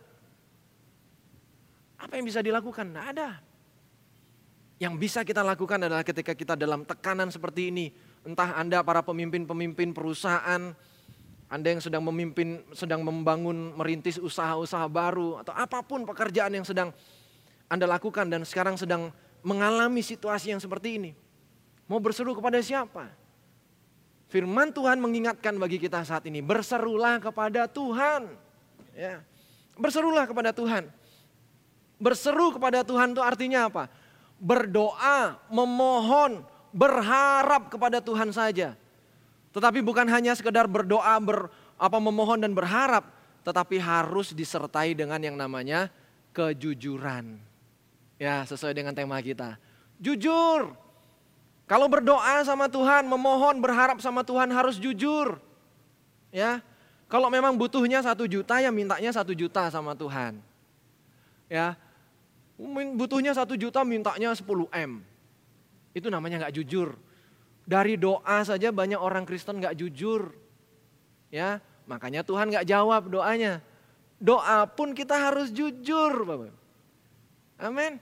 [1.97, 2.93] Apa yang bisa dilakukan?
[2.93, 3.41] Tidak ada.
[4.77, 7.89] Yang bisa kita lakukan adalah ketika kita dalam tekanan seperti ini.
[8.21, 10.77] Entah Anda para pemimpin-pemimpin perusahaan,
[11.49, 16.93] Anda yang sedang memimpin, sedang membangun, merintis usaha-usaha baru, atau apa pun pekerjaan yang sedang
[17.73, 19.09] Anda lakukan dan sekarang sedang
[19.41, 21.11] mengalami situasi yang seperti ini.
[21.89, 23.26] Mau berseru kepada siapa?
[24.27, 28.27] Firman Tuhan mengingatkan bagi kita saat ini, berserulah kepada Tuhan.
[28.91, 29.23] Ya.
[29.79, 30.91] Berserulah kepada Tuhan.
[31.97, 33.87] Berseru kepada Tuhan itu artinya apa?
[34.37, 36.43] Berdoa, memohon,
[36.75, 38.75] berharap kepada Tuhan saja.
[39.55, 41.49] Tetapi bukan hanya sekedar berdoa, ber,
[41.81, 43.09] apa memohon dan berharap,
[43.47, 45.89] tetapi harus disertai dengan yang namanya
[46.37, 47.41] kejujuran.
[48.21, 49.57] Ya, sesuai dengan tema kita.
[49.97, 50.77] Jujur,
[51.67, 55.43] kalau berdoa sama Tuhan, memohon, berharap sama Tuhan harus jujur.
[56.31, 56.63] Ya,
[57.11, 60.39] kalau memang butuhnya satu juta ya mintanya satu juta sama Tuhan.
[61.51, 61.75] Ya,
[62.95, 65.03] butuhnya satu juta mintanya 10 m.
[65.91, 66.95] Itu namanya nggak jujur.
[67.67, 70.39] Dari doa saja banyak orang Kristen nggak jujur.
[71.35, 71.59] Ya,
[71.91, 73.59] makanya Tuhan nggak jawab doanya.
[74.23, 76.55] Doa pun kita harus jujur, Bapak.
[77.59, 77.99] Amin.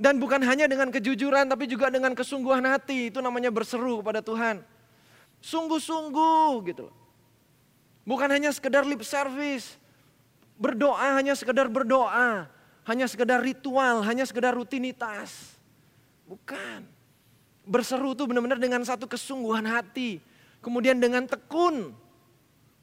[0.00, 3.12] Dan bukan hanya dengan kejujuran tapi juga dengan kesungguhan hati.
[3.12, 4.64] Itu namanya berseru kepada Tuhan.
[5.44, 6.88] Sungguh-sungguh gitu.
[8.08, 9.76] Bukan hanya sekedar lip service.
[10.56, 12.48] Berdoa hanya sekedar berdoa.
[12.88, 15.60] Hanya sekedar ritual, hanya sekedar rutinitas.
[16.24, 16.88] Bukan.
[17.68, 20.16] Berseru itu benar-benar dengan satu kesungguhan hati.
[20.64, 21.92] Kemudian dengan tekun.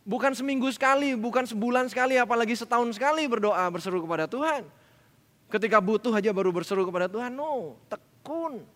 [0.06, 4.64] Bukan seminggu sekali, bukan sebulan sekali, apalagi setahun sekali berdoa berseru kepada Tuhan.
[5.48, 7.32] Ketika butuh aja baru berseru kepada Tuhan.
[7.32, 8.68] No, tekun.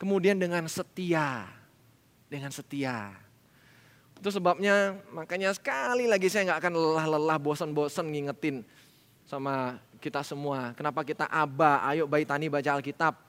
[0.00, 1.48] Kemudian dengan setia.
[2.32, 3.12] Dengan setia.
[4.16, 8.64] Itu sebabnya makanya sekali lagi saya nggak akan lelah-lelah bosan-bosan ngingetin
[9.28, 10.72] sama kita semua.
[10.72, 13.20] Kenapa kita aba, ayo bayi tani baca Alkitab.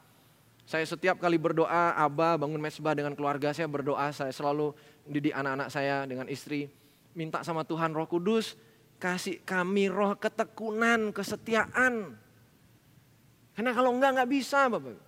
[0.66, 4.74] Saya setiap kali berdoa, aba bangun mesbah dengan keluarga saya berdoa, saya selalu
[5.06, 6.72] didik anak-anak saya dengan istri.
[7.16, 8.58] Minta sama Tuhan roh kudus,
[9.00, 12.16] kasih kami roh ketekunan, kesetiaan.
[13.56, 15.00] Karena kalau enggak, enggak bisa Bapak.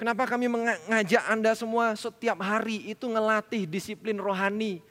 [0.00, 4.82] Kenapa kami mengajak Anda semua setiap hari itu ngelatih disiplin rohani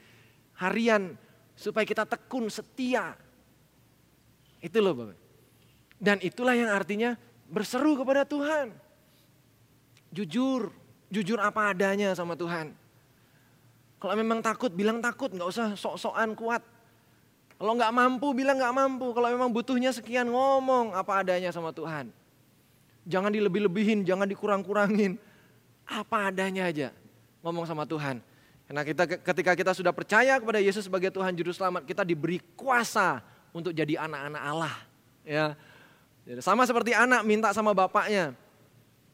[0.56, 1.20] harian
[1.58, 3.18] supaya kita tekun setia.
[4.64, 5.20] Itu loh Bapak.
[6.02, 7.20] Dan itulah yang artinya
[7.52, 8.72] berseru kepada Tuhan.
[10.16, 10.72] Jujur,
[11.12, 12.72] jujur apa adanya sama Tuhan.
[14.02, 16.64] Kalau memang takut, bilang takut, nggak usah sok-sokan kuat.
[17.62, 19.14] Kalau nggak mampu, bilang nggak mampu.
[19.14, 22.10] Kalau memang butuhnya sekian, ngomong apa adanya sama Tuhan.
[23.06, 25.22] Jangan dilebih-lebihin, jangan dikurang-kurangin.
[25.86, 26.90] Apa adanya aja,
[27.46, 28.18] ngomong sama Tuhan.
[28.66, 33.22] Karena kita ketika kita sudah percaya kepada Yesus sebagai Tuhan Juru Selamat, kita diberi kuasa
[33.54, 34.76] untuk jadi anak-anak Allah.
[35.22, 35.54] Ya,
[36.42, 38.34] sama seperti anak minta sama bapaknya.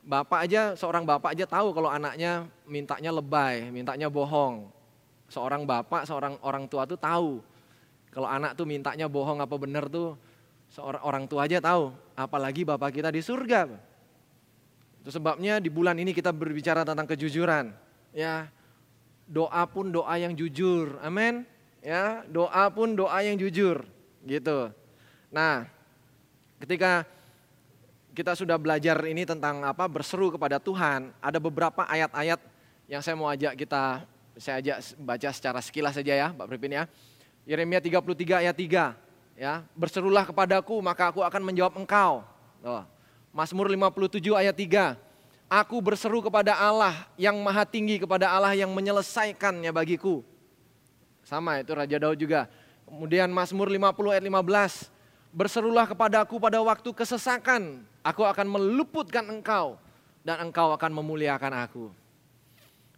[0.07, 4.71] Bapak aja, seorang bapak aja tahu kalau anaknya mintanya lebay, mintanya bohong.
[5.27, 7.43] Seorang bapak, seorang orang tua tuh tahu.
[8.11, 10.17] Kalau anak tuh mintanya bohong apa benar tuh
[10.71, 13.67] seorang orang tua aja tahu, apalagi Bapak kita di surga.
[15.03, 17.71] Itu sebabnya di bulan ini kita berbicara tentang kejujuran.
[18.11, 18.51] Ya,
[19.29, 20.99] doa pun doa yang jujur.
[20.99, 21.47] Amin.
[21.79, 23.87] Ya, doa pun doa yang jujur.
[24.27, 24.71] Gitu.
[25.31, 25.67] Nah,
[26.59, 27.07] ketika
[28.11, 32.41] kita sudah belajar ini tentang apa berseru kepada Tuhan, ada beberapa ayat-ayat
[32.89, 34.03] yang saya mau ajak kita
[34.37, 36.89] saya ajak baca secara sekilas saja ya, Pak Pripin ya.
[37.47, 42.27] Yeremia 33 ayat 3 ya, berserulah kepadaku maka aku akan menjawab engkau.
[42.59, 42.83] Oh.
[43.31, 44.99] Mazmur 57 ayat 3.
[45.47, 50.19] Aku berseru kepada Allah yang maha tinggi kepada Allah yang menyelesaikannya bagiku.
[51.23, 52.51] Sama itu Raja Daud juga.
[52.83, 54.91] Kemudian Mazmur 50 ayat 15.
[55.31, 57.87] Berserulah kepadaku pada waktu kesesakan.
[58.03, 59.79] Aku akan meluputkan engkau
[60.19, 61.95] dan engkau akan memuliakan aku.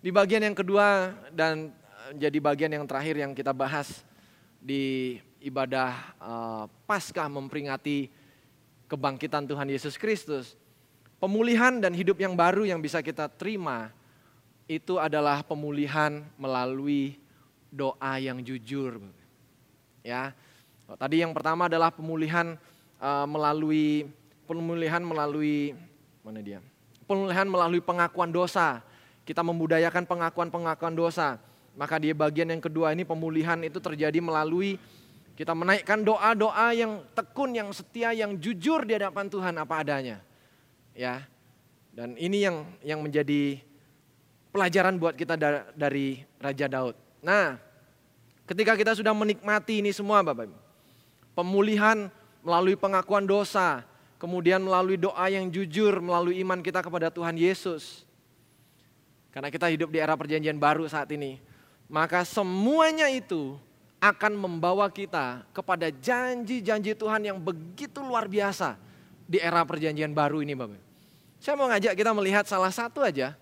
[0.02, 1.70] Di bagian yang kedua dan
[2.18, 4.02] jadi bagian yang terakhir yang kita bahas
[4.60, 8.12] di ibadah uh, Paskah memperingati
[8.92, 10.60] kebangkitan Tuhan Yesus Kristus.
[11.20, 13.92] Pemulihan dan hidup yang baru yang bisa kita terima
[14.70, 17.20] itu adalah pemulihan melalui
[17.72, 19.04] doa yang jujur.
[20.00, 20.32] Ya,
[20.96, 22.56] tadi yang pertama adalah pemulihan
[23.04, 24.08] uh, melalui
[24.48, 25.76] pemulihan melalui
[26.24, 26.60] mana dia?
[27.10, 28.86] Pemulihan melalui pengakuan dosa.
[29.26, 31.38] Kita membudayakan pengakuan-pengakuan dosa.
[31.80, 34.76] Maka di bagian yang kedua ini pemulihan itu terjadi melalui
[35.40, 40.20] kita menaikkan doa-doa yang tekun, yang setia, yang jujur di hadapan Tuhan apa adanya.
[40.92, 41.24] Ya.
[41.96, 43.64] Dan ini yang yang menjadi
[44.52, 45.40] pelajaran buat kita
[45.72, 47.00] dari Raja Daud.
[47.24, 47.56] Nah,
[48.44, 50.60] ketika kita sudah menikmati ini semua Bapak Ibu
[51.40, 52.12] pemulihan
[52.44, 53.88] melalui pengakuan dosa,
[54.20, 58.04] kemudian melalui doa yang jujur, melalui iman kita kepada Tuhan Yesus.
[59.32, 61.40] Karena kita hidup di era perjanjian baru saat ini,
[61.90, 63.58] maka semuanya itu
[64.00, 68.80] akan membawa kita kepada janji-janji Tuhan yang begitu luar biasa
[69.28, 70.80] di era perjanjian baru ini Bapak.
[71.42, 73.36] Saya mau ngajak kita melihat salah satu aja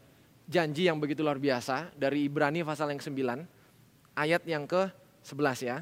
[0.48, 3.43] janji yang begitu luar biasa dari Ibrani pasal yang 9
[4.18, 5.78] ayat yang ke-11 ya.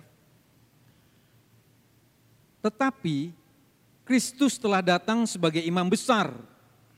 [2.66, 3.30] Tetapi
[4.03, 6.34] Kristus telah datang sebagai imam besar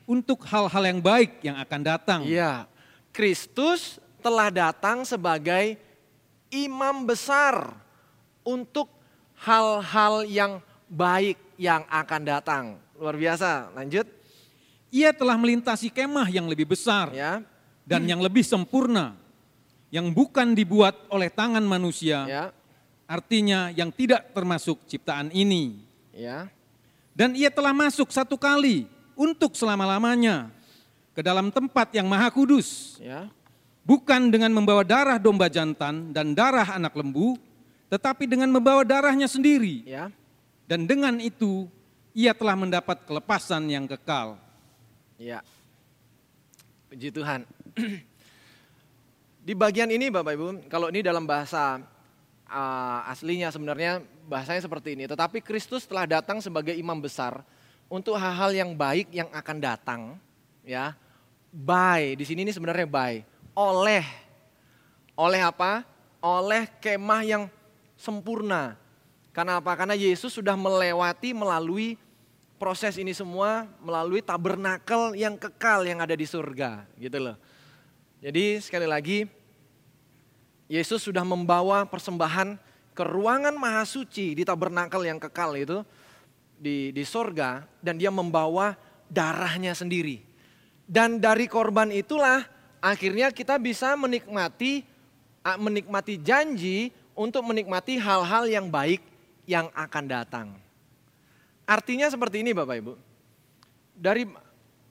[0.08, 2.20] untuk hal-hal yang baik yang akan datang.
[2.24, 2.66] Iya,
[3.12, 5.80] Kristus telah datang sebagai
[6.52, 7.72] imam besar
[8.44, 8.92] untuk
[9.40, 10.60] hal-hal yang
[10.92, 12.64] baik yang akan datang.
[13.00, 14.04] Luar biasa, lanjut.
[14.92, 17.40] Ia telah melintasi kemah yang lebih besar ya.
[17.88, 19.16] dan yang lebih sempurna,
[19.88, 22.44] yang bukan dibuat oleh tangan manusia, ya
[23.08, 25.80] artinya yang tidak termasuk ciptaan ini.
[26.12, 26.52] Ya.
[27.16, 30.52] Dan ia telah masuk satu kali untuk selama-lamanya
[31.16, 33.00] ke dalam tempat yang maha kudus.
[33.02, 33.32] Ya.
[33.88, 37.40] Bukan dengan membawa darah domba jantan dan darah anak lembu,
[37.88, 39.88] tetapi dengan membawa darahnya sendiri.
[39.88, 40.12] Ya.
[40.68, 41.72] Dan dengan itu
[42.12, 44.36] ia telah mendapat kelepasan yang kekal.
[45.16, 45.40] Ya.
[46.92, 47.48] Puji Tuhan.
[49.48, 51.80] Di bagian ini Bapak Ibu, kalau ini dalam bahasa
[52.52, 55.08] uh, aslinya sebenarnya bahasanya seperti ini.
[55.08, 57.40] Tetapi Kristus telah datang sebagai imam besar
[57.88, 60.02] untuk hal-hal yang baik yang akan datang,
[60.68, 60.92] ya.
[61.48, 63.24] By, di sini ini sebenarnya by,
[63.58, 64.06] oleh
[65.18, 65.82] oleh apa?
[66.22, 67.44] Oleh kemah yang
[67.98, 68.78] sempurna.
[69.34, 69.74] Karena apa?
[69.74, 71.98] Karena Yesus sudah melewati melalui
[72.62, 77.38] proses ini semua melalui tabernakel yang kekal yang ada di surga, gitu loh.
[78.18, 79.30] Jadi sekali lagi
[80.66, 82.58] Yesus sudah membawa persembahan
[82.98, 85.86] ke ruangan maha suci di tabernakel yang kekal itu
[86.58, 88.74] di di sorga dan dia membawa
[89.06, 90.26] darahnya sendiri.
[90.90, 94.86] Dan dari korban itulah akhirnya kita bisa menikmati
[95.56, 99.00] menikmati janji untuk menikmati hal-hal yang baik
[99.48, 100.48] yang akan datang.
[101.64, 102.94] Artinya seperti ini Bapak Ibu.
[103.96, 104.28] Dari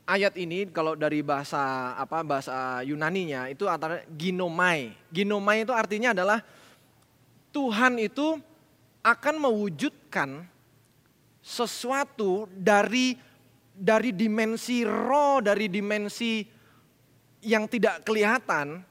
[0.08, 4.96] ayat ini kalau dari bahasa apa bahasa Yunaninya itu antara ginomai.
[5.12, 6.40] Ginomai itu artinya adalah
[7.52, 8.40] Tuhan itu
[9.04, 10.44] akan mewujudkan
[11.44, 13.14] sesuatu dari
[13.76, 16.55] dari dimensi roh, dari dimensi
[17.46, 18.82] yang tidak kelihatan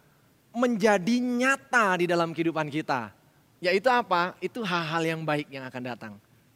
[0.56, 3.12] menjadi nyata di dalam kehidupan kita.
[3.60, 4.40] Yaitu apa?
[4.40, 6.14] Itu hal-hal yang baik yang akan datang.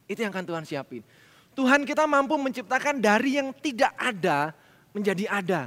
[0.08, 1.04] Itu yang akan Tuhan siapin.
[1.52, 4.56] Tuhan kita mampu menciptakan dari yang tidak ada
[4.96, 5.62] menjadi ada.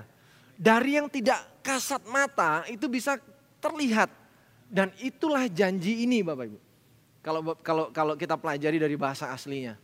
[0.58, 3.22] Dari yang tidak kasat mata itu bisa
[3.62, 4.10] terlihat.
[4.74, 6.60] Dan itulah janji ini Bapak Ibu.
[7.22, 9.78] Kalau kalau kalau kita pelajari dari bahasa aslinya.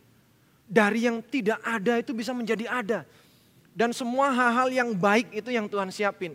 [0.66, 3.06] Dari yang tidak ada itu bisa menjadi ada.
[3.70, 6.34] Dan semua hal-hal yang baik itu yang Tuhan siapin.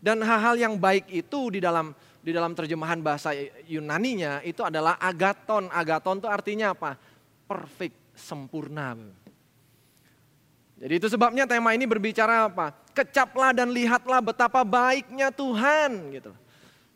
[0.00, 3.32] Dan hal-hal yang baik itu di dalam di dalam terjemahan bahasa
[3.64, 5.68] Yunaninya itu adalah agaton.
[5.72, 6.96] Agaton itu artinya apa?
[7.48, 8.96] Perfect, sempurna.
[10.80, 12.72] Jadi itu sebabnya tema ini berbicara apa?
[12.96, 16.32] Kecaplah dan lihatlah betapa baiknya Tuhan gitu.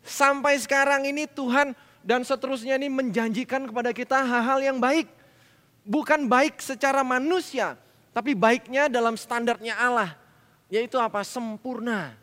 [0.01, 5.09] Sampai sekarang ini Tuhan dan seterusnya ini menjanjikan kepada kita hal-hal yang baik.
[5.85, 7.77] Bukan baik secara manusia,
[8.15, 10.15] tapi baiknya dalam standarnya Allah.
[10.71, 11.19] Yaitu apa?
[11.27, 12.15] Sempurna.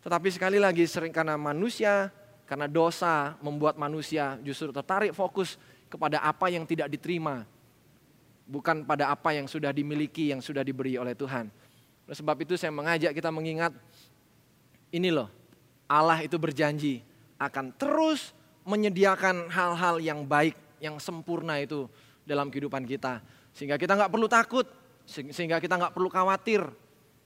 [0.00, 2.08] Tetapi sekali lagi sering karena manusia
[2.48, 5.60] karena dosa membuat manusia justru tertarik fokus
[5.92, 7.44] kepada apa yang tidak diterima.
[8.48, 11.52] Bukan pada apa yang sudah dimiliki, yang sudah diberi oleh Tuhan.
[12.08, 13.76] Oleh sebab itu saya mengajak kita mengingat
[14.88, 15.28] ini loh.
[15.84, 17.04] Allah itu berjanji
[17.36, 18.32] akan terus
[18.64, 21.86] menyediakan hal-hal yang baik, yang sempurna itu
[22.24, 23.20] dalam kehidupan kita.
[23.52, 24.79] Sehingga kita nggak perlu takut,
[25.10, 26.62] sehingga kita nggak perlu khawatir,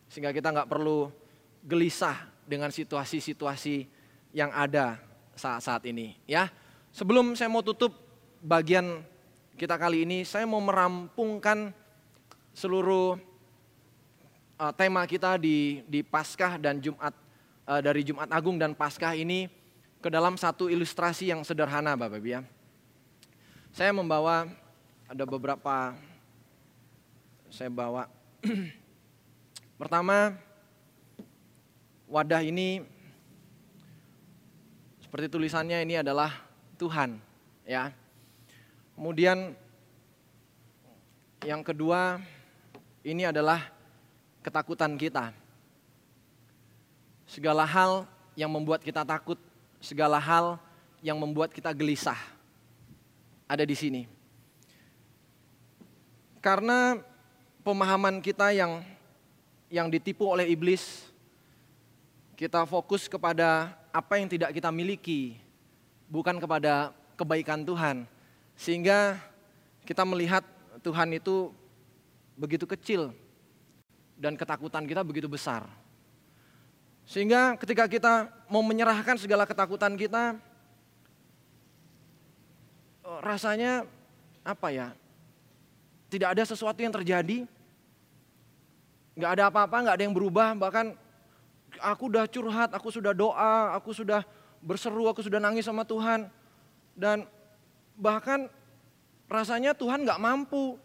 [0.09, 1.13] sehingga kita nggak perlu
[1.61, 3.85] gelisah dengan situasi-situasi
[4.33, 4.97] yang ada
[5.37, 6.49] saat-saat ini ya.
[6.95, 7.93] Sebelum saya mau tutup
[8.41, 9.05] bagian
[9.61, 11.77] kita kali ini, saya mau merampungkan
[12.57, 13.21] seluruh
[14.57, 17.13] uh, tema kita di di Paskah dan Jumat
[17.69, 19.51] uh, dari Jumat Agung dan Paskah ini
[20.01, 22.41] ke dalam satu ilustrasi yang sederhana Bapak Ibu ya.
[23.75, 24.47] Saya membawa
[25.11, 25.99] ada beberapa
[27.55, 28.11] saya bawa.
[29.81, 30.35] Pertama,
[32.11, 32.83] wadah ini
[34.99, 36.35] seperti tulisannya ini adalah
[36.75, 37.23] Tuhan,
[37.63, 37.95] ya.
[38.99, 39.55] Kemudian
[41.47, 42.19] yang kedua
[43.07, 43.71] ini adalah
[44.43, 45.31] ketakutan kita.
[47.31, 49.39] Segala hal yang membuat kita takut,
[49.79, 50.59] segala hal
[51.07, 52.19] yang membuat kita gelisah
[53.47, 54.03] ada di sini.
[56.43, 57.14] Karena
[57.65, 58.85] pemahaman kita yang
[59.73, 61.09] yang ditipu oleh iblis,
[62.37, 65.41] kita fokus kepada apa yang tidak kita miliki,
[66.07, 68.05] bukan kepada kebaikan Tuhan.
[68.55, 69.19] Sehingga
[69.83, 70.45] kita melihat
[70.85, 71.51] Tuhan itu
[72.39, 73.11] begitu kecil
[74.21, 75.67] dan ketakutan kita begitu besar.
[77.05, 80.37] Sehingga ketika kita mau menyerahkan segala ketakutan kita,
[83.05, 83.89] eh, rasanya
[84.45, 84.89] apa ya?
[86.09, 87.45] Tidak ada sesuatu yang terjadi,
[89.15, 90.95] nggak ada apa-apa, nggak ada yang berubah, bahkan
[91.81, 94.23] aku udah curhat, aku sudah doa, aku sudah
[94.65, 96.27] berseru, aku sudah nangis sama Tuhan.
[96.95, 97.27] Dan
[97.99, 98.47] bahkan
[99.27, 100.79] rasanya Tuhan gak mampu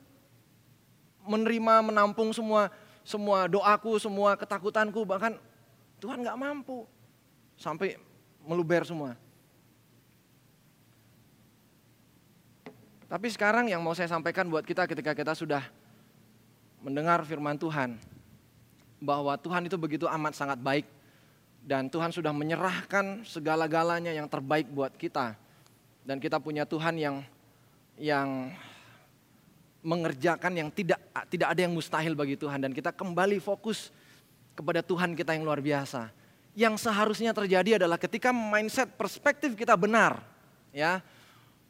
[1.24, 2.74] menerima, menampung semua
[3.06, 5.06] semua doaku, semua ketakutanku.
[5.06, 5.38] Bahkan
[6.02, 6.86] Tuhan gak mampu
[7.56, 7.98] sampai
[8.44, 9.14] meluber semua.
[13.10, 15.66] Tapi sekarang yang mau saya sampaikan buat kita ketika kita sudah
[16.86, 17.98] mendengar firman Tuhan,
[19.00, 20.86] bahwa Tuhan itu begitu amat sangat baik
[21.64, 25.36] dan Tuhan sudah menyerahkan segala-galanya yang terbaik buat kita
[26.04, 27.16] dan kita punya Tuhan yang
[28.00, 28.52] yang
[29.80, 31.00] mengerjakan yang tidak
[31.32, 33.92] tidak ada yang mustahil bagi Tuhan dan kita kembali fokus
[34.56, 36.12] kepada Tuhan kita yang luar biasa.
[36.52, 40.20] Yang seharusnya terjadi adalah ketika mindset perspektif kita benar
[40.76, 41.00] ya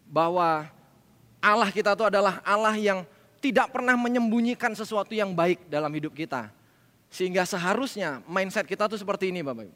[0.10, 0.66] bahwa
[1.38, 3.06] Allah kita itu adalah Allah yang
[3.40, 6.50] tidak pernah menyembunyikan sesuatu yang baik dalam hidup kita.
[7.10, 9.76] Sehingga seharusnya mindset kita tuh seperti ini Bapak Ibu.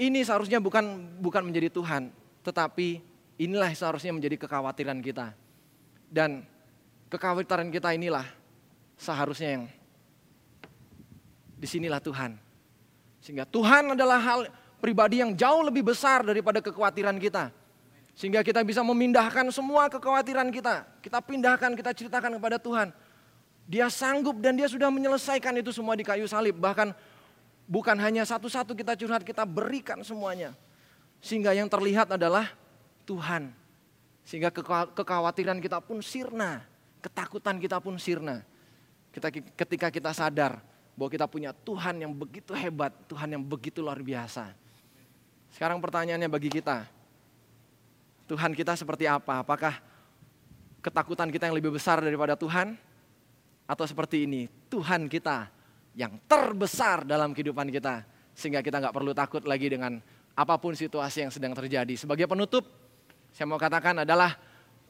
[0.00, 2.08] Ini seharusnya bukan bukan menjadi Tuhan,
[2.40, 3.04] tetapi
[3.36, 5.36] inilah seharusnya menjadi kekhawatiran kita.
[6.08, 6.48] Dan
[7.12, 8.24] kekhawatiran kita inilah
[8.96, 9.64] seharusnya yang
[11.60, 12.40] di sinilah Tuhan.
[13.20, 14.40] Sehingga Tuhan adalah hal
[14.80, 17.52] pribadi yang jauh lebih besar daripada kekhawatiran kita.
[18.16, 20.88] Sehingga kita bisa memindahkan semua kekhawatiran kita.
[21.04, 22.88] Kita pindahkan, kita ceritakan kepada Tuhan.
[23.70, 26.58] Dia sanggup dan dia sudah menyelesaikan itu semua di kayu salib.
[26.58, 26.90] Bahkan
[27.70, 30.58] bukan hanya satu-satu kita curhat, kita berikan semuanya.
[31.22, 32.50] Sehingga yang terlihat adalah
[33.06, 33.54] Tuhan.
[34.26, 34.50] Sehingga
[34.90, 36.66] kekhawatiran kita pun sirna.
[36.98, 38.42] Ketakutan kita pun sirna.
[39.14, 40.58] Kita, ketika kita sadar
[40.98, 44.50] bahwa kita punya Tuhan yang begitu hebat, Tuhan yang begitu luar biasa.
[45.54, 46.90] Sekarang pertanyaannya bagi kita,
[48.26, 49.46] Tuhan kita seperti apa?
[49.46, 49.78] Apakah
[50.82, 52.89] ketakutan kita yang lebih besar daripada Tuhan?
[53.70, 55.46] Atau seperti ini, Tuhan kita
[55.94, 58.02] yang terbesar dalam kehidupan kita.
[58.34, 60.02] Sehingga kita nggak perlu takut lagi dengan
[60.34, 61.94] apa pun situasi yang sedang terjadi.
[61.94, 62.66] Sebagai penutup,
[63.30, 64.34] saya mau katakan adalah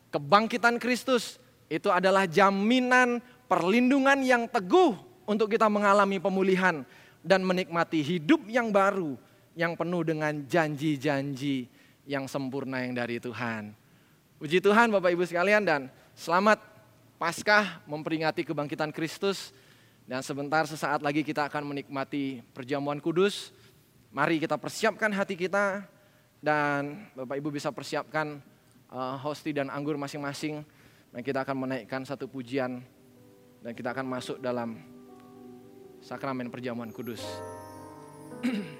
[0.08, 1.36] kebangkitan Kristus
[1.68, 4.96] itu adalah jaminan perlindungan yang teguh
[5.28, 6.80] untuk kita mengalami pemulihan
[7.20, 9.14] dan menikmati hidup yang baru
[9.54, 11.68] yang penuh dengan janji-janji
[12.08, 13.76] yang sempurna yang dari Tuhan.
[14.40, 16.69] Puji Tuhan Bapak Ibu sekalian dan selamat
[17.20, 19.52] Paskah memperingati kebangkitan Kristus
[20.08, 23.52] dan sebentar sesaat lagi kita akan menikmati perjamuan kudus.
[24.08, 25.84] Mari kita persiapkan hati kita
[26.40, 28.40] dan Bapak Ibu bisa persiapkan
[28.88, 30.64] uh, hosti dan anggur masing-masing.
[31.12, 32.80] Dan kita akan menaikkan satu pujian
[33.60, 34.80] dan kita akan masuk dalam
[36.00, 37.20] sakramen perjamuan kudus.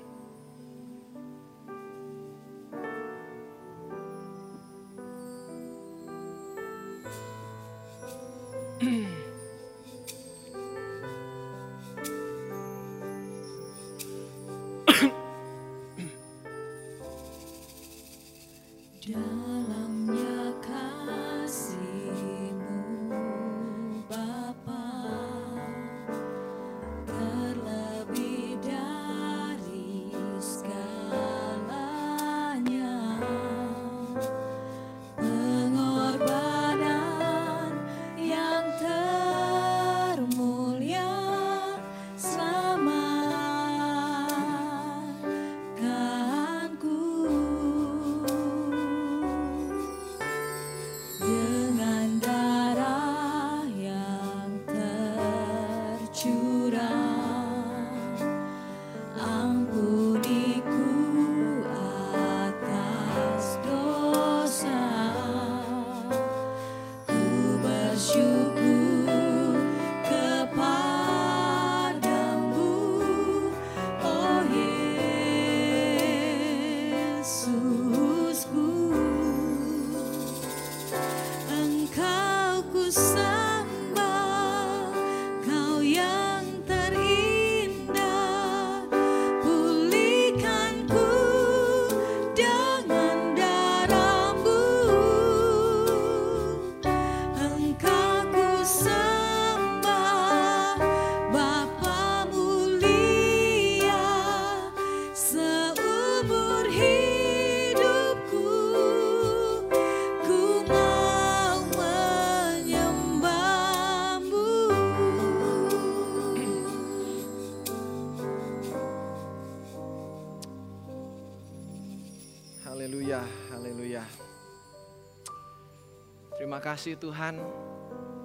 [126.63, 127.35] kasih Tuhan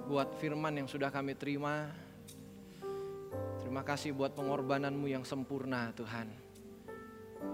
[0.06, 1.90] buat firman yang sudah kami terima.
[3.58, 6.30] Terima kasih buat pengorbananmu yang sempurna Tuhan.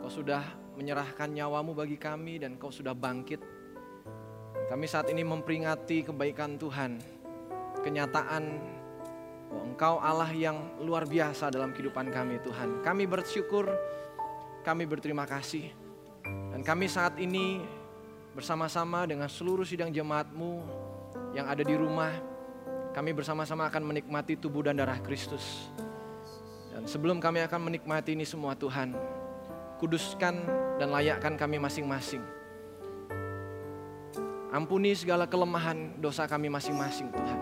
[0.04, 0.44] Kau sudah
[0.76, 3.40] menyerahkan nyawamu bagi kami dan kau sudah bangkit.
[4.68, 7.00] Kami saat ini memperingati kebaikan Tuhan.
[7.80, 8.44] Kenyataan
[9.48, 12.84] bahwa Engkau Allah yang luar biasa dalam kehidupan kami Tuhan.
[12.84, 13.64] Kami bersyukur,
[14.60, 15.81] kami berterima kasih.
[16.52, 17.64] Dan kami saat ini
[18.36, 20.60] bersama-sama dengan seluruh sidang jemaatmu
[21.32, 22.12] yang ada di rumah,
[22.92, 25.72] kami bersama-sama akan menikmati tubuh dan darah Kristus.
[26.72, 28.92] Dan sebelum kami akan menikmati ini semua Tuhan,
[29.80, 30.44] kuduskan
[30.76, 32.20] dan layakkan kami masing-masing.
[34.52, 37.40] Ampuni segala kelemahan dosa kami masing-masing Tuhan.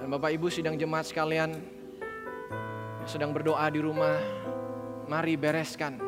[0.00, 1.52] Dan Bapak Ibu sidang jemaat sekalian
[3.00, 4.16] yang sedang berdoa di rumah,
[5.04, 6.03] mari bereskan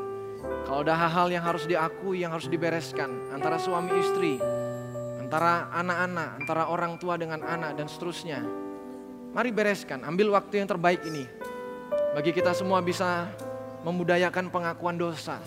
[0.67, 4.35] kalau ada hal-hal yang harus diakui, yang harus dibereskan antara suami istri,
[5.23, 8.43] antara anak-anak, antara orang tua dengan anak dan seterusnya.
[9.31, 11.23] Mari bereskan, ambil waktu yang terbaik ini.
[12.19, 13.31] Bagi kita semua bisa
[13.87, 15.39] memudayakan pengakuan dosa.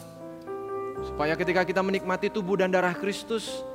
[1.03, 3.67] Supaya ketika kita menikmati tubuh dan darah Kristus,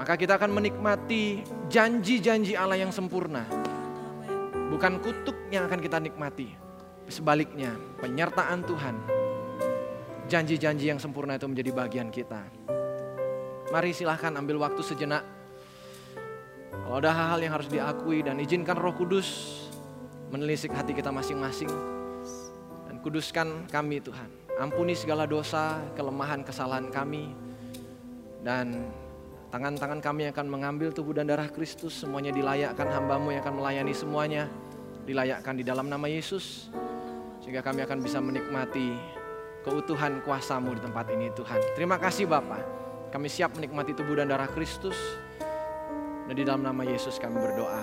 [0.00, 3.44] maka kita akan menikmati janji-janji Allah yang sempurna.
[4.72, 6.48] Bukan kutuk yang akan kita nikmati,
[7.12, 9.21] sebaliknya penyertaan Tuhan
[10.32, 12.40] janji-janji yang sempurna itu menjadi bagian kita.
[13.68, 15.20] Mari silahkan ambil waktu sejenak.
[16.72, 19.28] Kalau ada hal-hal yang harus diakui dan izinkan roh kudus
[20.32, 21.68] menelisik hati kita masing-masing.
[22.88, 24.28] Dan kuduskan kami Tuhan.
[24.56, 27.36] Ampuni segala dosa, kelemahan, kesalahan kami.
[28.40, 28.88] Dan
[29.52, 31.92] tangan-tangan kami akan mengambil tubuh dan darah Kristus.
[31.92, 34.48] Semuanya dilayakkan hambamu yang akan melayani semuanya.
[35.04, 36.72] Dilayakkan di dalam nama Yesus.
[37.44, 39.20] Sehingga kami akan bisa menikmati
[39.62, 41.62] keutuhan kuasamu di tempat ini Tuhan.
[41.78, 42.58] Terima kasih Bapa.
[43.14, 44.98] Kami siap menikmati tubuh dan darah Kristus.
[46.26, 47.82] Dan di dalam nama Yesus kami berdoa.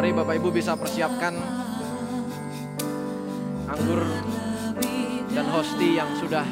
[0.00, 1.36] Mari Bapak Ibu bisa persiapkan
[3.68, 4.00] anggur
[5.30, 6.42] dan hosti yang sudah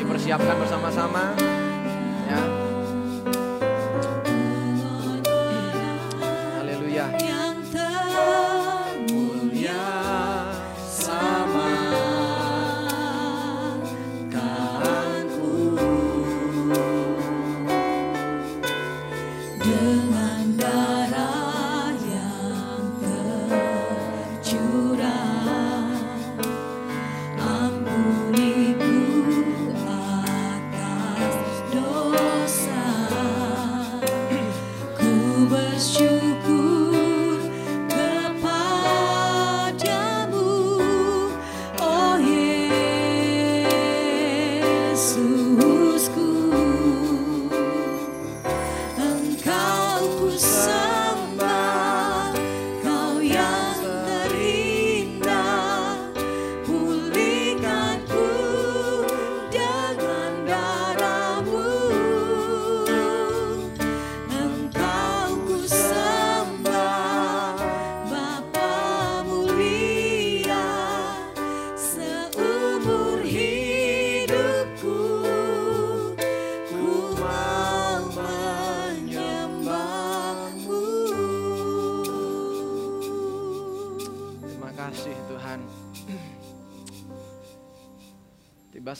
[0.00, 1.36] dipersiapkan bersama-sama
[2.28, 2.40] ya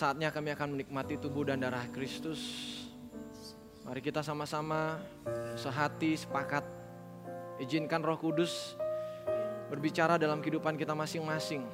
[0.01, 2.41] saatnya kami akan menikmati tubuh dan darah Kristus.
[3.85, 4.97] Mari kita sama-sama
[5.61, 6.65] sehati sepakat
[7.61, 8.81] izinkan Roh Kudus
[9.69, 11.69] berbicara dalam kehidupan kita masing-masing.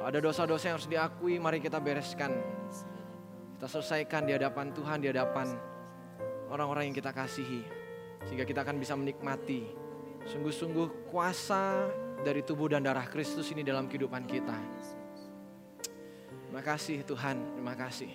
[0.00, 2.32] Ada dosa-dosa yang harus diakui, mari kita bereskan.
[3.54, 5.52] Kita selesaikan di hadapan Tuhan, di hadapan
[6.48, 7.62] orang-orang yang kita kasihi.
[8.24, 9.68] Sehingga kita akan bisa menikmati
[10.26, 11.92] sungguh-sungguh kuasa
[12.24, 14.56] dari tubuh dan darah Kristus ini dalam kehidupan kita.
[16.52, 18.12] Terima kasih Tuhan, terima kasih.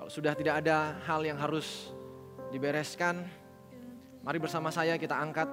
[0.00, 1.92] Kalau sudah tidak ada hal yang harus
[2.48, 3.28] dibereskan,
[4.24, 5.52] mari bersama saya kita angkat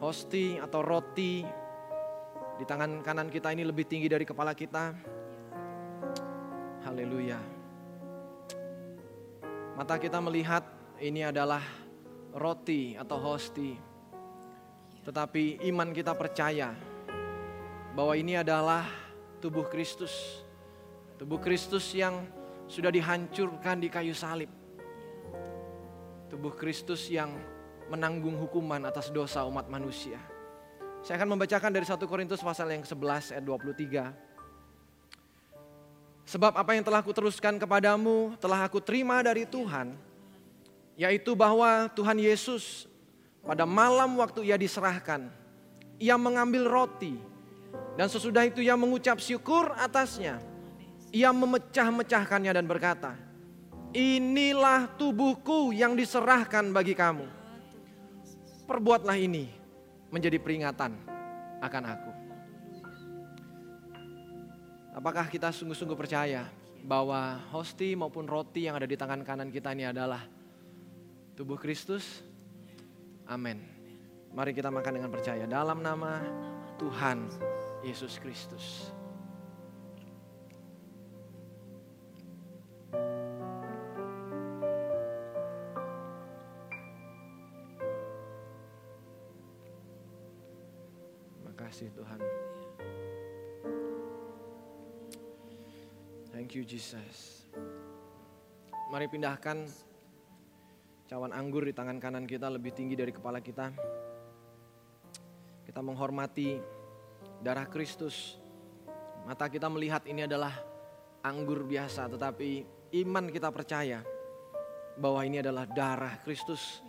[0.00, 1.44] hosti atau roti
[2.56, 4.96] di tangan kanan kita ini lebih tinggi dari kepala kita.
[6.88, 7.36] Haleluya.
[9.76, 10.64] Mata kita melihat
[10.96, 11.60] ini adalah
[12.32, 13.76] roti atau hosti.
[15.04, 16.93] Tetapi iman kita percaya
[17.94, 18.82] bahwa ini adalah
[19.38, 20.42] tubuh Kristus.
[21.14, 22.26] Tubuh Kristus yang
[22.66, 24.50] sudah dihancurkan di kayu salib.
[26.26, 27.30] Tubuh Kristus yang
[27.86, 30.18] menanggung hukuman atas dosa umat manusia.
[31.06, 34.10] Saya akan membacakan dari 1 Korintus pasal yang ke-11 ayat 23.
[36.24, 39.92] Sebab apa yang telah aku teruskan kepadamu telah aku terima dari Tuhan,
[40.96, 42.88] yaitu bahwa Tuhan Yesus
[43.44, 45.28] pada malam waktu ia diserahkan,
[46.00, 47.33] ia mengambil roti
[47.94, 50.42] dan sesudah itu ia mengucap syukur atasnya.
[51.14, 53.14] Ia memecah-mecahkannya dan berkata,
[53.94, 57.26] "Inilah tubuhku yang diserahkan bagi kamu.
[58.66, 59.46] Perbuatlah ini
[60.10, 60.90] menjadi peringatan
[61.62, 62.12] akan aku."
[64.94, 66.50] Apakah kita sungguh-sungguh percaya
[66.82, 70.22] bahwa hosti maupun roti yang ada di tangan kanan kita ini adalah
[71.38, 72.26] tubuh Kristus?
[73.30, 73.62] Amin.
[74.34, 76.18] Mari kita makan dengan percaya dalam nama
[76.78, 77.53] Tuhan
[77.84, 78.88] Yesus Kristus.
[91.36, 92.20] Terima kasih Tuhan.
[96.32, 97.44] Thank you Jesus.
[98.88, 99.68] Mari pindahkan
[101.04, 103.76] cawan anggur di tangan kanan kita lebih tinggi dari kepala kita.
[105.68, 106.73] Kita menghormati
[107.40, 108.36] darah Kristus.
[109.24, 110.52] Mata kita melihat ini adalah
[111.24, 112.66] anggur biasa, tetapi
[113.00, 114.04] iman kita percaya
[115.00, 116.84] bahwa ini adalah darah Kristus.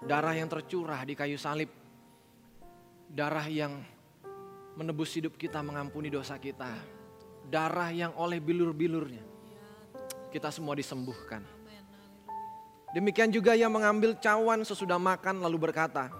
[0.00, 1.68] Darah yang tercurah di kayu salib.
[3.10, 3.78] Darah yang
[4.74, 6.72] menebus hidup kita, mengampuni dosa kita.
[7.46, 9.30] Darah yang oleh bilur-bilurnya
[10.30, 11.42] kita semua disembuhkan.
[12.90, 16.10] Demikian juga ia mengambil cawan sesudah makan lalu berkata,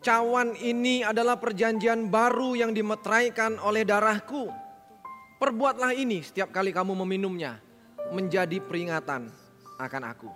[0.00, 4.48] Cawan ini adalah perjanjian baru yang dimeteraikan oleh darahku.
[5.36, 7.60] Perbuatlah ini setiap kali kamu meminumnya
[8.08, 9.28] menjadi peringatan
[9.76, 10.32] akan aku.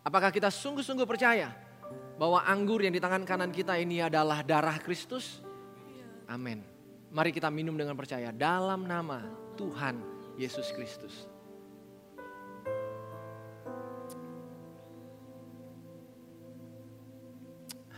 [0.00, 1.52] Apakah kita sungguh-sungguh percaya
[2.16, 5.44] bahwa anggur yang di tangan kanan kita ini adalah darah Kristus?
[6.24, 6.64] Amin.
[7.12, 9.20] Mari kita minum dengan percaya dalam nama
[9.60, 10.00] Tuhan
[10.40, 11.28] Yesus Kristus.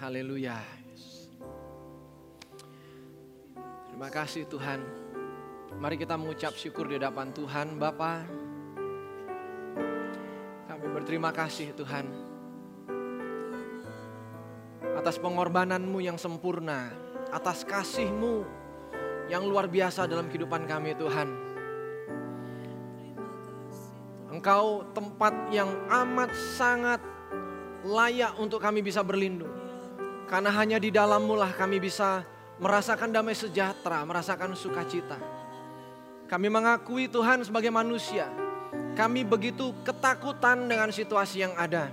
[0.03, 0.80] Haleluya.
[4.01, 4.81] Terima kasih Tuhan.
[5.77, 8.25] Mari kita mengucap syukur di hadapan Tuhan Bapa.
[10.65, 12.09] Kami berterima kasih Tuhan.
[14.97, 16.89] Atas pengorbananmu yang sempurna.
[17.29, 18.49] Atas kasihmu
[19.29, 21.29] yang luar biasa dalam kehidupan kami Tuhan.
[24.33, 27.05] Engkau tempat yang amat sangat
[27.85, 29.53] layak untuk kami bisa berlindung.
[30.25, 35.17] Karena hanya di dalammu lah kami bisa merasakan damai sejahtera, merasakan sukacita.
[36.29, 38.29] Kami mengakui Tuhan sebagai manusia.
[38.95, 41.91] Kami begitu ketakutan dengan situasi yang ada.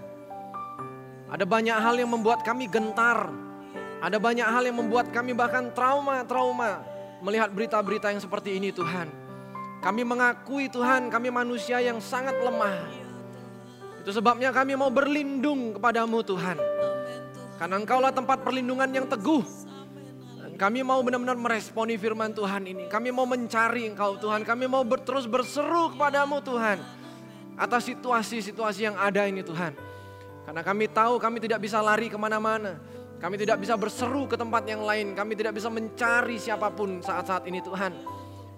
[1.32, 3.32] Ada banyak hal yang membuat kami gentar.
[3.98, 6.86] Ada banyak hal yang membuat kami bahkan trauma-trauma
[7.24, 9.10] melihat berita-berita yang seperti ini Tuhan.
[9.82, 12.78] Kami mengakui Tuhan kami manusia yang sangat lemah.
[14.04, 16.58] Itu sebabnya kami mau berlindung kepadamu Tuhan.
[17.58, 19.42] Karena engkaulah tempat perlindungan yang teguh.
[20.58, 22.90] Kami mau benar-benar meresponi firman Tuhan ini.
[22.90, 24.42] Kami mau mencari engkau Tuhan.
[24.42, 26.82] Kami mau terus berseru kepadamu Tuhan.
[27.54, 29.78] Atas situasi-situasi yang ada ini Tuhan.
[30.50, 32.82] Karena kami tahu kami tidak bisa lari ke mana-mana.
[33.22, 35.14] Kami tidak bisa berseru ke tempat yang lain.
[35.14, 37.94] Kami tidak bisa mencari siapa pun saat-saat ini Tuhan.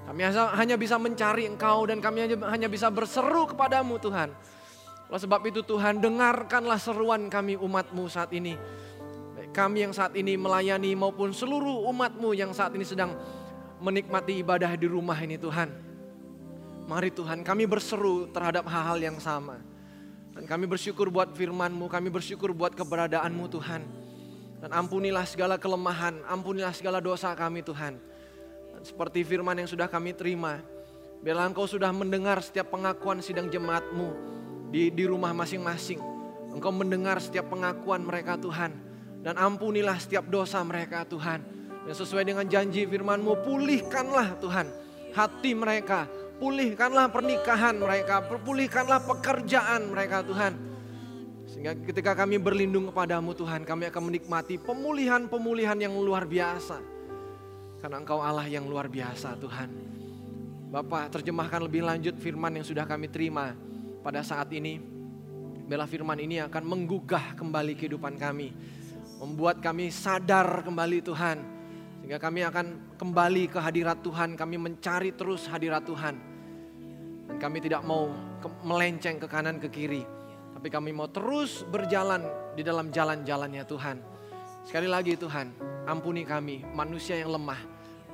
[0.08, 0.20] Kami
[0.56, 4.32] hanya bisa mencari engkau dan kami hanya bisa berseru kepadamu Tuhan.
[5.12, 8.56] Oleh sebab itu Tuhan dengarkanlah seruan kami umatmu saat ini
[9.50, 13.18] kami yang saat ini melayani maupun seluruh umatmu yang saat ini sedang
[13.82, 15.70] menikmati ibadah di rumah ini Tuhan.
[16.90, 19.62] Mari Tuhan kami berseru terhadap hal-hal yang sama.
[20.34, 23.82] Dan kami bersyukur buat firman-Mu, kami bersyukur buat keberadaan-Mu Tuhan.
[24.60, 28.00] Dan ampunilah segala kelemahan, ampunilah segala dosa kami Tuhan.
[28.74, 30.64] Dan seperti firman yang sudah kami terima,
[31.20, 34.10] biarlah Engkau sudah mendengar setiap pengakuan sidang jemaat-Mu
[34.74, 36.00] di, di rumah masing-masing.
[36.56, 38.89] Engkau mendengar setiap pengakuan mereka Tuhan.
[39.20, 41.44] Dan ampunilah setiap dosa mereka Tuhan.
[41.84, 44.68] Dan sesuai dengan janji firman-Mu, pulihkanlah Tuhan
[45.12, 46.08] hati mereka,
[46.40, 50.56] Pulihkanlah pernikahan mereka, pulihkanlah pekerjaan mereka Tuhan.
[51.52, 56.80] Sehingga ketika kami berlindung kepadamu Tuhan, kami akan menikmati pemulihan-pemulihan yang luar biasa.
[57.84, 59.70] Karena Engkau Allah yang luar biasa Tuhan.
[60.72, 63.52] Bapak terjemahkan lebih lanjut firman yang sudah kami terima
[64.00, 64.80] pada saat ini.
[65.68, 68.56] Bela firman ini akan menggugah kembali kehidupan kami.
[69.20, 71.38] Membuat kami sadar kembali Tuhan.
[72.00, 76.16] Sehingga kami akan kembali ke hadirat Tuhan, kami mencari terus hadirat Tuhan.
[77.28, 78.08] Dan kami tidak mau
[78.40, 80.08] ke, melenceng ke kanan ke kiri.
[80.56, 82.24] Tapi kami mau terus berjalan
[82.56, 83.98] di dalam jalan-jalannya Tuhan.
[84.64, 85.52] Sekali lagi Tuhan,
[85.84, 87.60] ampuni kami manusia yang lemah.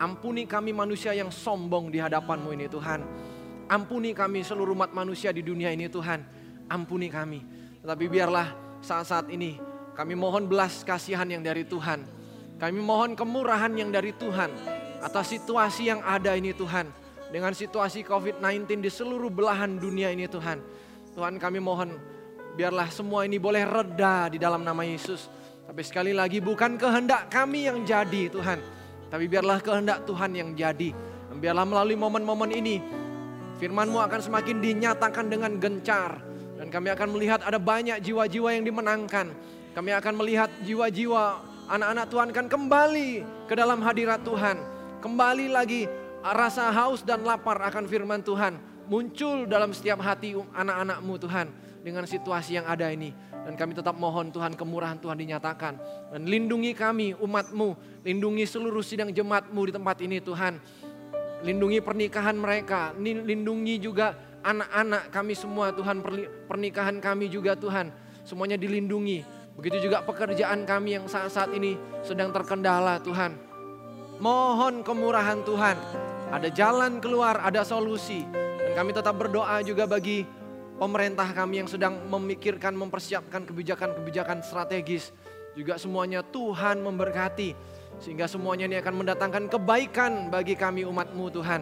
[0.02, 3.00] Ampuni kami manusia yang sombong di hadapanmu ini Tuhan.
[3.66, 6.22] Ampuni kami seluruh umat manusia di dunia ini Tuhan.
[6.68, 7.40] Ampuni kami.
[7.82, 8.54] Tetapi biarlah
[8.84, 9.58] saat-saat ini
[9.96, 12.04] kami mohon belas kasihan yang dari Tuhan.
[12.60, 14.52] Kami mohon kemurahan yang dari Tuhan
[15.00, 16.88] atas situasi yang ada ini Tuhan
[17.32, 20.60] dengan situasi COVID-19 di seluruh belahan dunia ini Tuhan.
[21.16, 21.96] Tuhan kami mohon
[22.60, 25.32] biarlah semua ini boleh reda di dalam nama Yesus.
[25.64, 28.60] Tapi sekali lagi bukan kehendak kami yang jadi Tuhan.
[29.08, 30.92] Tapi biarlah kehendak Tuhan yang jadi.
[31.32, 32.84] Dan biarlah melalui momen-momen ini
[33.60, 36.20] firmanmu akan semakin dinyatakan dengan gencar.
[36.56, 39.55] Dan kami akan melihat ada banyak jiwa-jiwa yang dimenangkan.
[39.76, 44.56] Kami akan melihat jiwa-jiwa anak-anak Tuhan kan kembali ke dalam hadirat Tuhan.
[45.04, 45.84] Kembali lagi
[46.24, 48.56] rasa haus dan lapar akan firman Tuhan
[48.88, 51.52] muncul dalam setiap hati anak-anakmu Tuhan
[51.84, 53.12] dengan situasi yang ada ini.
[53.44, 55.76] Dan kami tetap mohon Tuhan kemurahan Tuhan dinyatakan.
[56.16, 57.76] Dan lindungi kami umatmu,
[58.08, 60.56] lindungi seluruh sidang jemaatmu di tempat ini Tuhan.
[61.44, 66.00] Lindungi pernikahan mereka, lindungi juga anak-anak kami semua Tuhan,
[66.48, 67.92] pernikahan kami juga Tuhan.
[68.24, 69.35] Semuanya dilindungi.
[69.56, 73.36] Begitu juga pekerjaan kami yang saat-saat ini sedang terkendala Tuhan.
[74.20, 75.76] Mohon kemurahan Tuhan
[76.32, 78.24] ada jalan keluar, ada solusi.
[78.36, 80.28] Dan kami tetap berdoa juga bagi
[80.76, 85.16] pemerintah kami yang sedang memikirkan, mempersiapkan kebijakan-kebijakan strategis.
[85.56, 87.56] Juga semuanya Tuhan memberkati.
[88.04, 91.62] Sehingga semuanya ini akan mendatangkan kebaikan bagi kami umatmu Tuhan.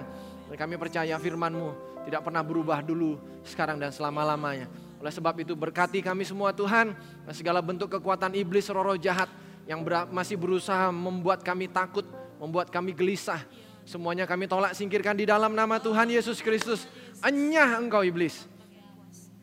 [0.50, 3.16] Dan kami percaya firmanmu tidak pernah berubah dulu,
[3.46, 4.68] sekarang dan selama-lamanya.
[5.04, 6.96] Oleh sebab itu berkati kami semua Tuhan.
[7.28, 9.28] Dan segala bentuk kekuatan iblis, roh-roh jahat
[9.68, 9.84] yang
[10.16, 12.08] masih berusaha membuat kami takut,
[12.40, 13.44] membuat kami gelisah
[13.84, 16.88] Semuanya kami tolak singkirkan di dalam nama Tuhan Yesus Kristus.
[17.20, 18.48] Enyah engkau iblis.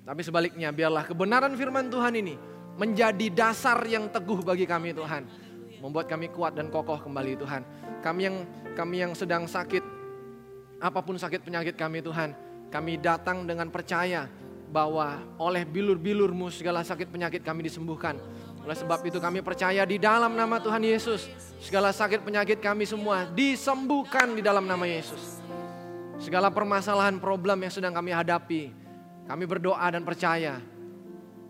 [0.00, 2.34] Tapi sebaliknya biarlah kebenaran firman Tuhan ini
[2.80, 5.28] menjadi dasar yang teguh bagi kami Tuhan.
[5.84, 7.62] Membuat kami kuat dan kokoh kembali Tuhan.
[8.00, 8.36] Kami yang
[8.72, 9.84] kami yang sedang sakit,
[10.80, 12.32] apa pun sakit penyakit kami Tuhan,
[12.72, 14.24] kami datang dengan percaya
[14.70, 18.16] bahwa oleh bilur-bilurmu segala sakit penyakit kami disembuhkan.
[18.62, 21.26] Oleh sebab itu kami percaya di dalam nama Tuhan Yesus.
[21.58, 25.42] Segala sakit penyakit kami semua disembuhkan di dalam nama Yesus.
[26.22, 28.70] Segala permasalahan problem yang sedang kami hadapi.
[29.26, 30.62] Kami berdoa dan percaya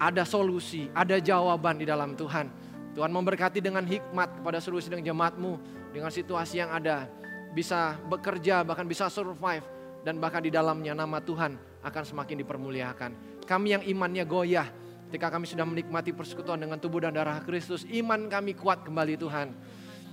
[0.00, 2.48] ada solusi, ada jawaban di dalam Tuhan.
[2.96, 5.60] Tuhan memberkati dengan hikmat kepada seluruh sidang jemaatmu
[5.92, 7.04] dengan situasi yang ada.
[7.52, 9.64] Bisa bekerja, bahkan bisa survive.
[10.00, 13.10] Dan bahkan di dalamnya nama Tuhan akan semakin dipermuliakan.
[13.44, 14.68] Kami yang imannya goyah,
[15.10, 19.50] Ketika kami sudah menikmati persekutuan dengan tubuh dan darah Kristus, iman kami kuat kembali Tuhan.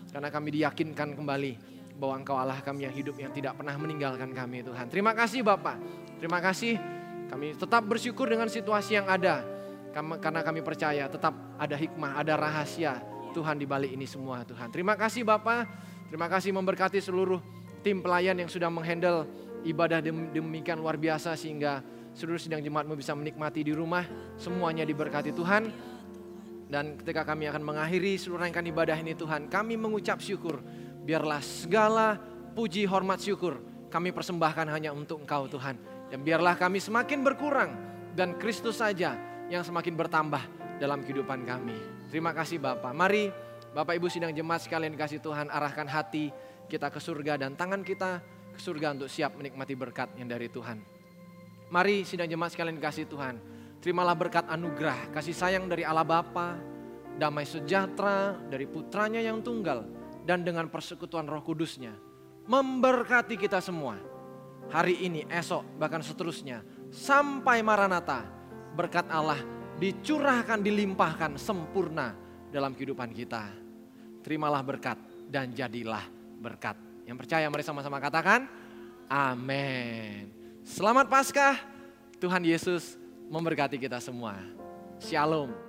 [0.10, 1.54] Karena kami diyakinkan kembali
[2.02, 4.90] bahwa Engkau Allah kami yang hidup yang tidak pernah meninggalkan kami Tuhan.
[4.90, 5.78] Terima kasih Bapak.
[6.18, 6.82] Terima kasih.
[7.30, 9.46] Kami tetap bersyukur dengan situasi yang ada.
[9.94, 12.98] Karena kami percaya tetap ada hikmah, ada rahasia
[13.38, 14.74] Tuhan di balik ini semua Tuhan.
[14.74, 15.70] Terima kasih Bapak.
[16.10, 17.38] Terima kasih memberkati seluruh
[17.86, 19.30] tim pelayan yang sudah menghandle
[19.68, 21.84] ibadah demikian luar biasa sehingga
[22.16, 24.08] seluruh sidang jemaatmu bisa menikmati di rumah.
[24.40, 25.64] Semuanya diberkati Tuhan.
[26.68, 30.60] Dan ketika kami akan mengakhiri seluruh rangkaian ibadah ini Tuhan, kami mengucap syukur.
[31.08, 32.20] Biarlah segala
[32.52, 35.80] puji, hormat, syukur kami persembahkan hanya untuk Engkau Tuhan.
[36.12, 37.72] Dan biarlah kami semakin berkurang
[38.16, 39.16] dan Kristus saja
[39.48, 40.44] yang semakin bertambah
[40.80, 41.76] dalam kehidupan kami.
[42.12, 42.92] Terima kasih Bapak.
[42.96, 43.32] Mari
[43.72, 46.32] Bapak Ibu sidang jemaat sekalian kasih Tuhan arahkan hati
[46.68, 48.20] kita ke surga dan tangan kita
[48.58, 50.82] ke surga untuk siap menikmati berkat yang dari Tuhan.
[51.70, 53.38] Mari sidang jemaat sekalian kasih Tuhan.
[53.78, 56.58] Terimalah berkat anugerah, kasih sayang dari Allah Bapa,
[57.22, 59.86] damai sejahtera dari putranya yang tunggal,
[60.26, 61.94] dan dengan persekutuan roh kudusnya,
[62.50, 64.02] memberkati kita semua.
[64.74, 68.26] Hari ini, esok, bahkan seterusnya, sampai Maranatha,
[68.74, 69.40] berkat Allah
[69.78, 72.18] dicurahkan, dilimpahkan sempurna
[72.50, 73.54] dalam kehidupan kita.
[74.26, 74.98] Terimalah berkat
[75.30, 76.04] dan jadilah
[76.42, 76.87] berkat.
[77.08, 78.52] Yang percaya mari sama-sama katakan,
[79.08, 80.28] amin.
[80.68, 81.56] Selamat Paskah,
[82.20, 83.00] Tuhan Yesus
[83.32, 84.36] memberkati kita semua.
[85.00, 85.67] Shalom.